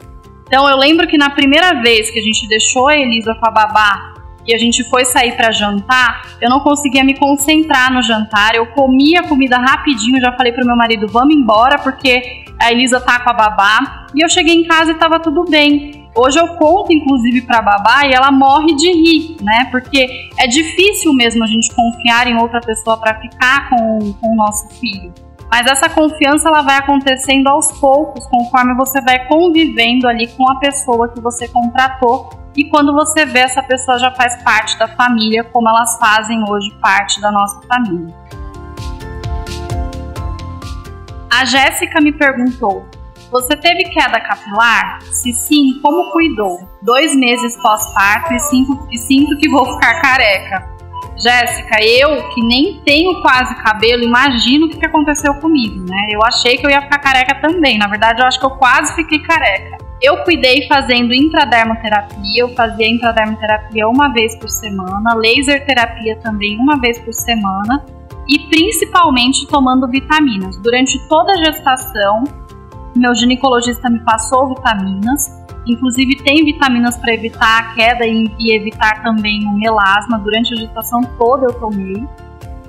Então 0.54 0.70
eu 0.70 0.78
lembro 0.78 1.08
que 1.08 1.18
na 1.18 1.32
primeira 1.32 1.82
vez 1.82 2.12
que 2.12 2.20
a 2.20 2.22
gente 2.22 2.48
deixou 2.48 2.88
a 2.88 2.96
Elisa 2.96 3.34
com 3.34 3.48
a 3.48 3.50
babá 3.50 4.14
e 4.46 4.54
a 4.54 4.58
gente 4.60 4.84
foi 4.84 5.04
sair 5.04 5.36
para 5.36 5.52
jantar, 5.52 6.38
eu 6.40 6.48
não 6.48 6.60
conseguia 6.60 7.04
me 7.04 7.18
concentrar 7.18 7.92
no 7.92 8.04
jantar. 8.04 8.54
Eu 8.54 8.68
comia 8.68 9.22
a 9.22 9.28
comida 9.28 9.58
rapidinho, 9.58 10.22
já 10.22 10.32
falei 10.34 10.54
pro 10.54 10.64
meu 10.64 10.76
marido, 10.76 11.08
vamos 11.08 11.34
embora 11.34 11.80
porque 11.80 12.44
a 12.62 12.72
Elisa 12.72 13.02
tá 13.02 13.20
com 13.22 13.32
a 13.32 13.34
babá. 13.34 14.06
E 14.14 14.24
eu 14.24 14.30
cheguei 14.30 14.54
em 14.54 14.68
casa 14.68 14.92
e 14.92 14.94
tava 14.94 15.20
tudo 15.20 15.44
bem. 15.50 16.08
Hoje 16.16 16.40
eu 16.40 16.48
conto, 16.50 16.94
inclusive, 16.94 17.42
pra 17.42 17.60
babá 17.60 18.06
e 18.06 18.14
ela 18.14 18.32
morre 18.32 18.76
de 18.76 18.92
rir, 18.92 19.38
né? 19.42 19.70
Porque 19.72 20.06
é 20.38 20.46
difícil 20.46 21.14
mesmo 21.14 21.44
a 21.44 21.48
gente 21.48 21.74
confiar 21.74 22.28
em 22.28 22.38
outra 22.38 22.62
pessoa 22.62 22.96
para 22.98 23.20
ficar 23.20 23.72
com, 23.72 24.14
com 24.22 24.34
o 24.34 24.36
nosso 24.36 24.70
filho. 24.80 25.12
Mas 25.54 25.68
essa 25.68 25.88
confiança 25.88 26.50
ela 26.50 26.64
vai 26.64 26.80
acontecendo 26.80 27.48
aos 27.48 27.72
poucos, 27.74 28.26
conforme 28.26 28.74
você 28.74 29.00
vai 29.02 29.28
convivendo 29.28 30.08
ali 30.08 30.28
com 30.30 30.50
a 30.50 30.56
pessoa 30.56 31.10
que 31.10 31.22
você 31.22 31.48
contratou 31.48 32.32
e 32.58 32.68
quando 32.70 32.92
você 32.92 33.24
vê 33.24 33.42
essa 33.42 33.62
pessoa 33.62 34.00
já 34.00 34.10
faz 34.16 34.42
parte 34.42 34.76
da 34.80 34.88
família, 34.88 35.44
como 35.44 35.70
elas 35.70 35.96
fazem 36.00 36.44
hoje 36.50 36.76
parte 36.82 37.22
da 37.22 37.32
nossa 37.32 37.62
família. 37.68 38.16
A 41.32 41.46
Jéssica 41.46 42.02
me 42.02 42.14
perguntou: 42.14 42.88
Você 43.30 43.56
teve 43.56 43.84
queda 43.92 44.20
capilar? 44.22 45.04
Se 45.04 45.32
sim, 45.34 45.80
como 45.84 46.12
cuidou? 46.14 46.68
Dois 46.82 47.16
meses 47.16 47.56
pós-parto 47.62 48.34
e, 48.34 48.38
e 48.96 48.98
sinto 48.98 49.38
que 49.38 49.48
vou 49.52 49.72
ficar 49.76 50.02
careca. 50.02 50.73
Jéssica, 51.24 51.82
eu 51.82 52.28
que 52.30 52.42
nem 52.46 52.82
tenho 52.84 53.22
quase 53.22 53.56
cabelo, 53.64 54.04
imagino 54.04 54.66
o 54.66 54.70
que 54.70 54.86
aconteceu 54.86 55.34
comigo, 55.36 55.86
né? 55.90 56.08
Eu 56.12 56.20
achei 56.22 56.58
que 56.58 56.66
eu 56.66 56.70
ia 56.70 56.82
ficar 56.82 57.00
careca 57.00 57.36
também. 57.36 57.78
Na 57.78 57.88
verdade, 57.88 58.22
eu 58.22 58.28
acho 58.28 58.38
que 58.38 58.46
eu 58.46 58.52
quase 58.52 58.94
fiquei 58.94 59.20
careca. 59.20 59.78
Eu 60.02 60.18
cuidei 60.26 60.68
fazendo 60.68 61.14
intradermoterapia, 61.14 62.42
eu 62.42 62.50
fazia 62.50 62.90
intradermoterapia 62.90 63.88
uma 63.88 64.12
vez 64.12 64.36
por 64.36 64.50
semana, 64.50 65.16
laser 65.16 65.66
terapia 65.66 66.18
também 66.18 66.58
uma 66.58 66.78
vez 66.82 67.00
por 67.00 67.14
semana 67.14 67.86
e 68.28 68.40
principalmente 68.50 69.48
tomando 69.48 69.88
vitaminas. 69.88 70.58
Durante 70.58 71.00
toda 71.08 71.32
a 71.32 71.38
gestação, 71.38 72.26
meu 72.94 73.16
ginecologista 73.16 73.90
me 73.90 74.00
passou 74.04 74.50
vitaminas 74.50 75.43
Inclusive 75.66 76.18
tem 76.18 76.44
vitaminas 76.44 76.98
para 76.98 77.14
evitar 77.14 77.60
a 77.60 77.74
queda 77.74 78.06
e, 78.06 78.30
e 78.40 78.56
evitar 78.56 79.02
também 79.02 79.46
o 79.48 79.58
melasma. 79.58 80.20
Durante 80.20 80.54
a 80.54 80.58
gestação 80.58 81.02
toda 81.18 81.46
eu 81.46 81.54
tomei. 81.54 82.06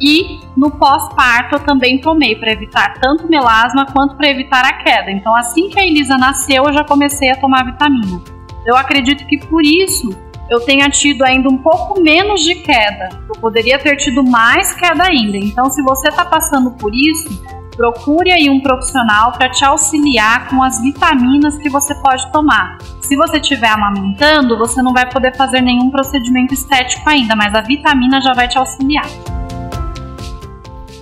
E 0.00 0.40
no 0.56 0.70
pós-parto 0.70 1.56
eu 1.56 1.60
também 1.60 2.00
tomei 2.00 2.36
para 2.36 2.52
evitar 2.52 2.94
tanto 3.00 3.28
melasma 3.28 3.86
quanto 3.86 4.16
para 4.16 4.28
evitar 4.28 4.64
a 4.64 4.82
queda. 4.82 5.10
Então 5.10 5.34
assim 5.34 5.68
que 5.68 5.78
a 5.78 5.86
Elisa 5.86 6.16
nasceu 6.16 6.64
eu 6.64 6.72
já 6.72 6.84
comecei 6.84 7.30
a 7.30 7.36
tomar 7.36 7.64
vitamina. 7.64 8.20
Eu 8.66 8.76
acredito 8.76 9.26
que 9.26 9.38
por 9.46 9.62
isso 9.62 10.10
eu 10.50 10.60
tenha 10.60 10.88
tido 10.90 11.22
ainda 11.22 11.48
um 11.48 11.58
pouco 11.58 12.00
menos 12.00 12.42
de 12.42 12.56
queda. 12.56 13.08
Eu 13.28 13.40
poderia 13.40 13.78
ter 13.78 13.96
tido 13.96 14.22
mais 14.22 14.74
queda 14.74 15.04
ainda. 15.04 15.36
Então 15.36 15.70
se 15.70 15.82
você 15.82 16.08
está 16.08 16.24
passando 16.24 16.72
por 16.72 16.92
isso, 16.94 17.42
Procure 17.76 18.30
aí 18.30 18.48
um 18.48 18.60
profissional 18.60 19.32
para 19.32 19.50
te 19.50 19.64
auxiliar 19.64 20.48
com 20.48 20.62
as 20.62 20.80
vitaminas 20.80 21.58
que 21.58 21.68
você 21.68 21.94
pode 21.96 22.30
tomar. 22.30 22.78
Se 23.02 23.16
você 23.16 23.38
estiver 23.38 23.68
amamentando, 23.68 24.56
você 24.56 24.80
não 24.80 24.92
vai 24.92 25.10
poder 25.10 25.36
fazer 25.36 25.60
nenhum 25.60 25.90
procedimento 25.90 26.54
estético 26.54 27.08
ainda, 27.08 27.34
mas 27.34 27.54
a 27.54 27.60
vitamina 27.60 28.20
já 28.20 28.32
vai 28.32 28.46
te 28.46 28.56
auxiliar. 28.56 29.06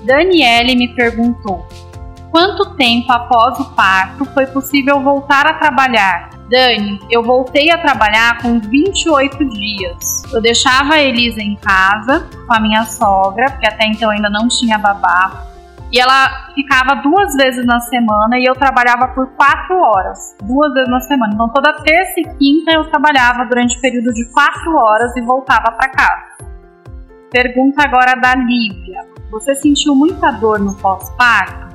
Daniele 0.04 0.74
me 0.74 0.88
perguntou: 0.94 1.66
quanto 2.30 2.74
tempo 2.74 3.12
após 3.12 3.61
o 3.61 3.66
parto 3.74 4.24
foi 4.24 4.46
possível 4.46 4.98
voltar 5.00 5.46
a 5.46 5.54
trabalhar? 5.54 6.30
Dani, 6.48 7.00
eu 7.11 7.22
voltei 7.22 7.70
a 7.70 7.78
trabalhar 7.78 8.40
com 8.42 8.58
28 8.58 9.44
dias. 9.48 10.22
Eu 10.32 10.40
deixava 10.40 10.94
a 10.94 11.02
Elisa 11.02 11.40
em 11.40 11.54
casa 11.56 12.28
com 12.46 12.52
a 12.52 12.61
minha 12.61 12.85
sogra, 12.85 13.50
porque 13.50 13.66
até 13.66 13.87
então 13.87 14.11
ainda 14.11 14.28
não 14.28 14.48
tinha 14.48 14.76
babá. 14.76 15.51
E 15.92 16.00
ela 16.00 16.50
ficava 16.55 17.02
duas 17.02 17.35
vezes 17.35 17.66
na 17.66 17.78
semana 17.81 18.38
e 18.38 18.46
eu 18.46 18.55
trabalhava 18.55 19.09
por 19.09 19.26
quatro 19.33 19.76
horas, 19.78 20.35
duas 20.42 20.72
vezes 20.72 20.90
na 20.90 21.00
semana. 21.00 21.35
Então 21.35 21.50
toda 21.50 21.83
terça 21.83 22.14
e 22.18 22.24
quinta 22.38 22.72
eu 22.72 22.88
trabalhava 22.90 23.44
durante 23.44 23.76
um 23.76 23.81
período 23.81 24.11
de 24.14 24.24
quatro 24.33 24.74
horas 24.74 25.14
e 25.16 25.20
voltava 25.20 25.70
para 25.72 25.90
casa. 25.90 26.33
Pergunta 27.31 27.83
agora 27.83 28.14
da 28.14 28.35
Lívia: 28.35 29.07
Você 29.31 29.55
sentiu 29.55 29.94
muita 29.94 30.31
dor 30.31 30.59
no 30.59 30.74
pós-parto? 30.76 31.71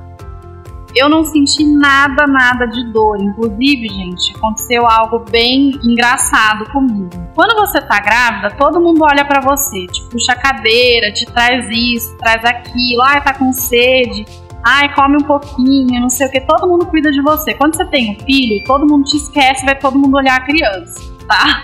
Eu 0.98 1.08
não 1.08 1.22
senti 1.22 1.64
nada, 1.64 2.26
nada 2.26 2.66
de 2.66 2.92
dor. 2.92 3.20
Inclusive, 3.20 3.88
gente, 3.88 4.36
aconteceu 4.36 4.84
algo 4.84 5.20
bem 5.30 5.70
engraçado 5.84 6.68
comigo. 6.72 7.08
Quando 7.36 7.54
você 7.54 7.80
tá 7.80 8.00
grávida, 8.00 8.50
todo 8.56 8.80
mundo 8.80 9.04
olha 9.04 9.24
para 9.24 9.40
você, 9.40 9.86
te 9.86 10.02
puxa 10.08 10.32
a 10.32 10.36
cadeira, 10.36 11.12
te 11.12 11.24
traz 11.26 11.68
isso, 11.70 12.16
traz 12.18 12.44
aquilo, 12.44 13.02
ai, 13.02 13.22
tá 13.22 13.32
com 13.32 13.52
sede, 13.52 14.26
ai, 14.66 14.92
come 14.92 15.18
um 15.22 15.24
pouquinho, 15.24 16.00
não 16.00 16.08
sei 16.08 16.26
o 16.26 16.30
que, 16.32 16.40
todo 16.40 16.66
mundo 16.66 16.86
cuida 16.86 17.12
de 17.12 17.22
você. 17.22 17.54
Quando 17.54 17.76
você 17.76 17.84
tem 17.84 18.16
um 18.16 18.24
filho, 18.24 18.64
todo 18.64 18.84
mundo 18.84 19.04
te 19.04 19.18
esquece, 19.18 19.64
vai 19.64 19.78
todo 19.78 19.96
mundo 19.96 20.16
olhar 20.16 20.36
a 20.36 20.44
criança, 20.44 21.00
tá? 21.28 21.62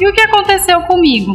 E 0.00 0.06
o 0.06 0.12
que 0.12 0.20
aconteceu 0.22 0.82
comigo? 0.82 1.34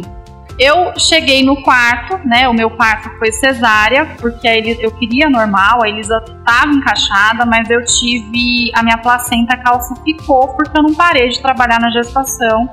Eu 0.58 0.98
cheguei 0.98 1.44
no 1.44 1.62
quarto, 1.62 2.18
né? 2.26 2.48
O 2.48 2.52
meu 2.52 2.68
quarto 2.68 3.08
foi 3.18 3.30
cesárea, 3.30 4.06
porque 4.20 4.48
eu 4.80 4.90
queria 4.90 5.30
normal, 5.30 5.84
a 5.84 5.88
Elisa 5.88 6.20
estava 6.26 6.72
encaixada, 6.72 7.46
mas 7.46 7.70
eu 7.70 7.84
tive. 7.84 8.72
A 8.74 8.82
minha 8.82 8.98
placenta 8.98 9.56
calcificou 9.56 10.48
porque 10.54 10.76
eu 10.76 10.82
não 10.82 10.94
parei 10.94 11.28
de 11.28 11.40
trabalhar 11.40 11.78
na 11.78 11.90
gestação. 11.90 12.68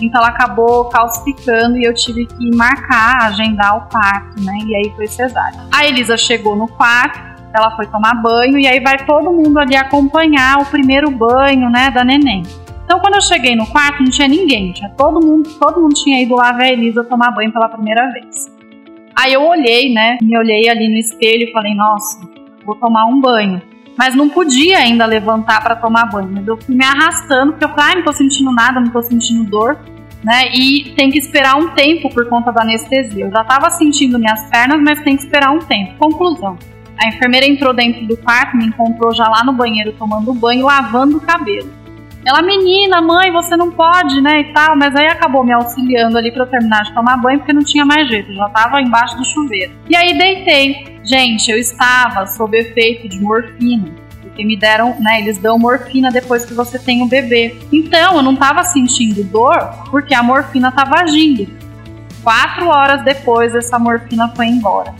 Então 0.00 0.20
ela 0.20 0.30
acabou 0.30 0.86
calcificando 0.86 1.76
e 1.76 1.84
eu 1.84 1.94
tive 1.94 2.26
que 2.26 2.56
marcar, 2.56 3.22
agendar 3.22 3.76
o 3.76 3.80
parto, 3.88 4.40
né? 4.42 4.58
E 4.66 4.74
aí 4.74 4.92
foi 4.96 5.06
cesárea. 5.06 5.60
A 5.72 5.84
Elisa 5.86 6.16
chegou 6.16 6.56
no 6.56 6.66
quarto, 6.66 7.20
ela 7.54 7.74
foi 7.76 7.86
tomar 7.86 8.14
banho 8.14 8.58
e 8.58 8.66
aí 8.66 8.80
vai 8.80 8.98
todo 9.04 9.32
mundo 9.32 9.58
ali 9.58 9.76
acompanhar 9.76 10.58
o 10.58 10.66
primeiro 10.66 11.10
banho, 11.10 11.70
né, 11.70 11.90
da 11.90 12.04
neném. 12.04 12.42
Então 12.88 12.98
quando 13.00 13.16
eu 13.16 13.20
cheguei 13.20 13.54
no 13.54 13.66
quarto 13.66 14.02
não 14.02 14.10
tinha 14.10 14.26
ninguém, 14.26 14.72
tinha 14.72 14.88
todo 14.88 15.20
mundo, 15.20 15.50
todo 15.60 15.78
mundo 15.78 15.92
tinha 15.92 16.22
ido 16.22 16.34
lá 16.34 16.52
ver 16.52 16.62
a 16.62 16.72
Elisa 16.72 17.04
tomar 17.04 17.32
banho 17.32 17.52
pela 17.52 17.68
primeira 17.68 18.10
vez. 18.12 18.50
Aí 19.14 19.34
eu 19.34 19.46
olhei, 19.46 19.92
né, 19.92 20.16
me 20.22 20.38
olhei 20.38 20.70
ali 20.70 20.88
no 20.88 20.94
espelho 20.94 21.50
e 21.50 21.52
falei, 21.52 21.74
nossa, 21.74 22.18
vou 22.64 22.74
tomar 22.76 23.04
um 23.04 23.20
banho. 23.20 23.60
Mas 23.94 24.14
não 24.14 24.30
podia 24.30 24.78
ainda 24.78 25.04
levantar 25.04 25.62
para 25.62 25.76
tomar 25.76 26.06
banho. 26.06 26.42
Eu 26.46 26.56
fui 26.56 26.74
me 26.74 26.84
arrastando, 26.84 27.52
porque 27.52 27.66
eu 27.66 27.68
falei, 27.68 27.92
ah, 27.92 27.96
não 27.96 28.04
tô 28.04 28.12
sentindo 28.14 28.52
nada, 28.52 28.80
não 28.80 28.90
tô 28.90 29.02
sentindo 29.02 29.44
dor 29.44 29.76
né? 30.22 30.50
E 30.52 30.92
tem 30.96 31.10
que 31.10 31.18
esperar 31.18 31.56
um 31.56 31.68
tempo 31.74 32.08
por 32.10 32.28
conta 32.28 32.50
da 32.50 32.62
anestesia. 32.62 33.26
Eu 33.26 33.30
já 33.30 33.42
estava 33.42 33.70
sentindo 33.70 34.18
minhas 34.18 34.44
pernas, 34.48 34.80
mas 34.82 35.02
tem 35.02 35.16
que 35.16 35.22
esperar 35.22 35.52
um 35.52 35.58
tempo. 35.58 35.94
Conclusão. 35.98 36.56
A 37.00 37.08
enfermeira 37.08 37.46
entrou 37.46 37.72
dentro 37.72 38.06
do 38.06 38.16
quarto, 38.16 38.56
me 38.56 38.66
encontrou 38.66 39.14
já 39.14 39.28
lá 39.28 39.44
no 39.44 39.52
banheiro 39.52 39.92
tomando 39.92 40.34
banho, 40.34 40.66
lavando 40.66 41.18
o 41.18 41.20
cabelo. 41.20 41.77
Ela, 42.28 42.42
menina, 42.42 43.00
mãe, 43.00 43.32
você 43.32 43.56
não 43.56 43.70
pode, 43.70 44.20
né, 44.20 44.40
e 44.40 44.52
tal, 44.52 44.76
mas 44.76 44.94
aí 44.94 45.06
acabou 45.06 45.42
me 45.42 45.50
auxiliando 45.50 46.18
ali 46.18 46.30
para 46.30 46.42
eu 46.42 46.46
terminar 46.46 46.82
de 46.82 46.92
tomar 46.92 47.16
banho, 47.16 47.38
porque 47.38 47.54
não 47.54 47.64
tinha 47.64 47.86
mais 47.86 48.06
jeito, 48.06 48.34
já 48.34 48.46
estava 48.46 48.82
embaixo 48.82 49.16
do 49.16 49.24
chuveiro. 49.24 49.72
E 49.88 49.96
aí 49.96 50.18
deitei. 50.18 50.98
Gente, 51.02 51.50
eu 51.50 51.56
estava 51.56 52.26
sob 52.26 52.58
efeito 52.58 53.08
de 53.08 53.18
morfina 53.18 53.90
porque 54.20 54.44
me 54.44 54.58
deram, 54.58 54.94
né, 55.00 55.20
eles 55.20 55.38
dão 55.38 55.58
morfina 55.58 56.10
depois 56.10 56.44
que 56.44 56.52
você 56.52 56.78
tem 56.78 57.00
o 57.00 57.06
um 57.06 57.08
bebê. 57.08 57.56
Então, 57.72 58.16
eu 58.16 58.22
não 58.22 58.34
estava 58.34 58.62
sentindo 58.62 59.24
dor 59.24 59.58
porque 59.90 60.14
a 60.14 60.22
morfina 60.22 60.68
estava 60.68 61.00
agindo. 61.00 61.48
Quatro 62.22 62.68
horas 62.68 63.02
depois, 63.04 63.54
essa 63.54 63.78
morfina 63.78 64.28
foi 64.36 64.48
embora. 64.48 64.94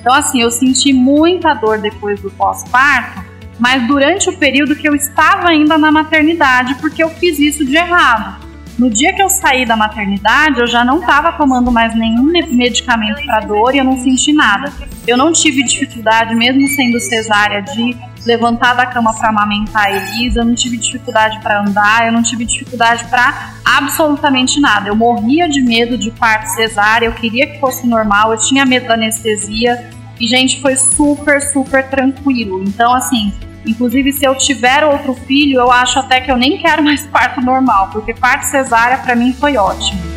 Então, 0.00 0.12
assim, 0.12 0.42
eu 0.42 0.50
senti 0.50 0.92
muita 0.92 1.54
dor 1.54 1.78
depois 1.78 2.20
do 2.20 2.30
pós-parto, 2.30 3.23
mas 3.58 3.86
durante 3.86 4.28
o 4.28 4.36
período 4.36 4.76
que 4.76 4.88
eu 4.88 4.94
estava 4.94 5.48
ainda 5.48 5.78
na 5.78 5.90
maternidade, 5.90 6.74
porque 6.76 7.02
eu 7.02 7.10
fiz 7.10 7.38
isso 7.38 7.64
de 7.64 7.76
errado. 7.76 8.44
No 8.78 8.90
dia 8.90 9.14
que 9.14 9.22
eu 9.22 9.30
saí 9.30 9.64
da 9.64 9.76
maternidade, 9.76 10.58
eu 10.58 10.66
já 10.66 10.84
não 10.84 10.98
estava 10.98 11.30
tomando 11.32 11.70
mais 11.70 11.94
nenhum 11.94 12.24
medicamento 12.24 13.24
para 13.24 13.40
dor 13.40 13.72
e 13.72 13.78
eu 13.78 13.84
não 13.84 13.96
senti 14.02 14.32
nada. 14.32 14.72
Eu 15.06 15.16
não 15.16 15.32
tive 15.32 15.62
dificuldade, 15.62 16.34
mesmo 16.34 16.66
sendo 16.68 16.98
cesárea, 16.98 17.62
de 17.62 17.96
levantar 18.26 18.74
da 18.74 18.86
cama 18.86 19.14
para 19.14 19.28
amamentar 19.28 19.86
a 19.86 19.92
Elisa, 19.92 20.40
eu 20.40 20.44
não 20.44 20.54
tive 20.54 20.76
dificuldade 20.76 21.38
para 21.40 21.60
andar, 21.60 22.06
eu 22.06 22.12
não 22.12 22.22
tive 22.22 22.44
dificuldade 22.44 23.04
para 23.04 23.54
absolutamente 23.64 24.60
nada. 24.60 24.88
Eu 24.88 24.96
morria 24.96 25.48
de 25.48 25.62
medo 25.62 25.96
de 25.96 26.10
parto 26.10 26.48
cesárea, 26.48 27.06
eu 27.06 27.12
queria 27.12 27.46
que 27.46 27.60
fosse 27.60 27.86
normal, 27.86 28.32
eu 28.32 28.38
tinha 28.40 28.64
medo 28.64 28.88
da 28.88 28.94
anestesia 28.94 29.90
e 30.20 30.26
gente 30.26 30.60
foi 30.60 30.76
super, 30.76 31.40
super 31.40 31.88
tranquilo. 31.88 32.62
Então 32.62 32.92
assim, 32.92 33.32
inclusive 33.66 34.12
se 34.12 34.24
eu 34.24 34.34
tiver 34.34 34.84
outro 34.84 35.14
filho, 35.14 35.60
eu 35.60 35.70
acho 35.70 35.98
até 35.98 36.20
que 36.20 36.30
eu 36.30 36.36
nem 36.36 36.58
quero 36.58 36.82
mais 36.82 37.06
parto 37.08 37.40
normal, 37.40 37.90
porque 37.92 38.14
parto 38.14 38.44
cesárea 38.44 38.98
para 38.98 39.14
mim 39.14 39.32
foi 39.32 39.56
ótimo. 39.56 40.14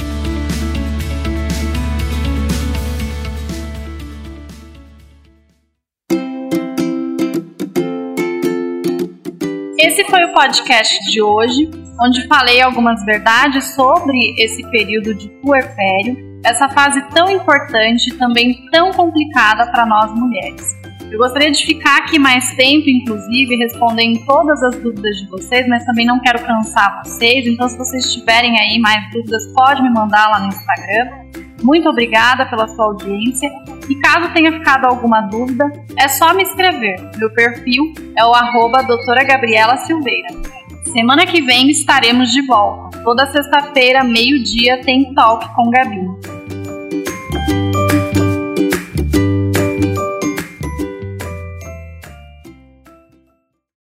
Esse 9.79 10.03
foi 10.05 10.23
o 10.25 10.33
podcast 10.33 10.99
de 11.11 11.21
hoje, 11.21 11.69
onde 12.01 12.27
falei 12.27 12.61
algumas 12.61 13.03
verdades 13.05 13.73
sobre 13.73 14.35
esse 14.37 14.61
período 14.69 15.13
de 15.15 15.27
puerpério, 15.41 16.26
essa 16.43 16.69
fase 16.69 17.01
tão 17.09 17.29
importante 17.29 18.15
também 18.17 18.65
tão 18.71 18.91
complicada 18.91 19.69
para 19.71 19.85
nós 19.85 20.13
mulheres. 20.13 20.75
Eu 21.09 21.19
gostaria 21.19 21.49
de 21.49 21.65
ficar 21.65 21.99
aqui 21.99 22.19
mais 22.19 22.53
tempo, 22.55 22.89
inclusive, 22.89 23.55
respondendo 23.55 24.25
todas 24.25 24.61
as 24.61 24.75
dúvidas 24.75 25.15
de 25.17 25.27
vocês, 25.29 25.65
mas 25.67 25.85
também 25.85 26.05
não 26.05 26.19
quero 26.19 26.39
cansar 26.45 27.01
vocês. 27.03 27.47
Então, 27.47 27.69
se 27.69 27.77
vocês 27.77 28.13
tiverem 28.13 28.59
aí 28.59 28.77
mais 28.79 29.09
dúvidas, 29.11 29.47
pode 29.53 29.81
me 29.81 29.89
mandar 29.89 30.27
lá 30.29 30.39
no 30.41 30.47
Instagram. 30.47 31.27
Muito 31.63 31.89
obrigada 31.89 32.45
pela 32.45 32.67
sua 32.67 32.85
audiência. 32.85 33.49
E 33.89 33.95
caso 33.95 34.33
tenha 34.33 34.51
ficado 34.51 34.85
alguma 34.85 35.21
dúvida, 35.21 35.71
é 35.97 36.09
só 36.09 36.33
me 36.33 36.43
escrever. 36.43 36.97
Meu 37.17 37.31
perfil 37.33 37.93
é 38.17 38.25
o 38.25 38.33
arroba 38.33 38.83
doutora 38.83 39.23
Gabriela 39.23 39.77
Silveira. 39.77 40.56
Semana 40.91 41.25
que 41.25 41.41
vem 41.41 41.69
estaremos 41.69 42.31
de 42.31 42.41
volta. 42.45 42.99
Toda 43.03 43.31
sexta-feira, 43.31 44.03
meio-dia, 44.03 44.81
tem 44.83 45.13
Talk 45.13 45.53
com 45.55 45.69
Gabi. 45.69 46.36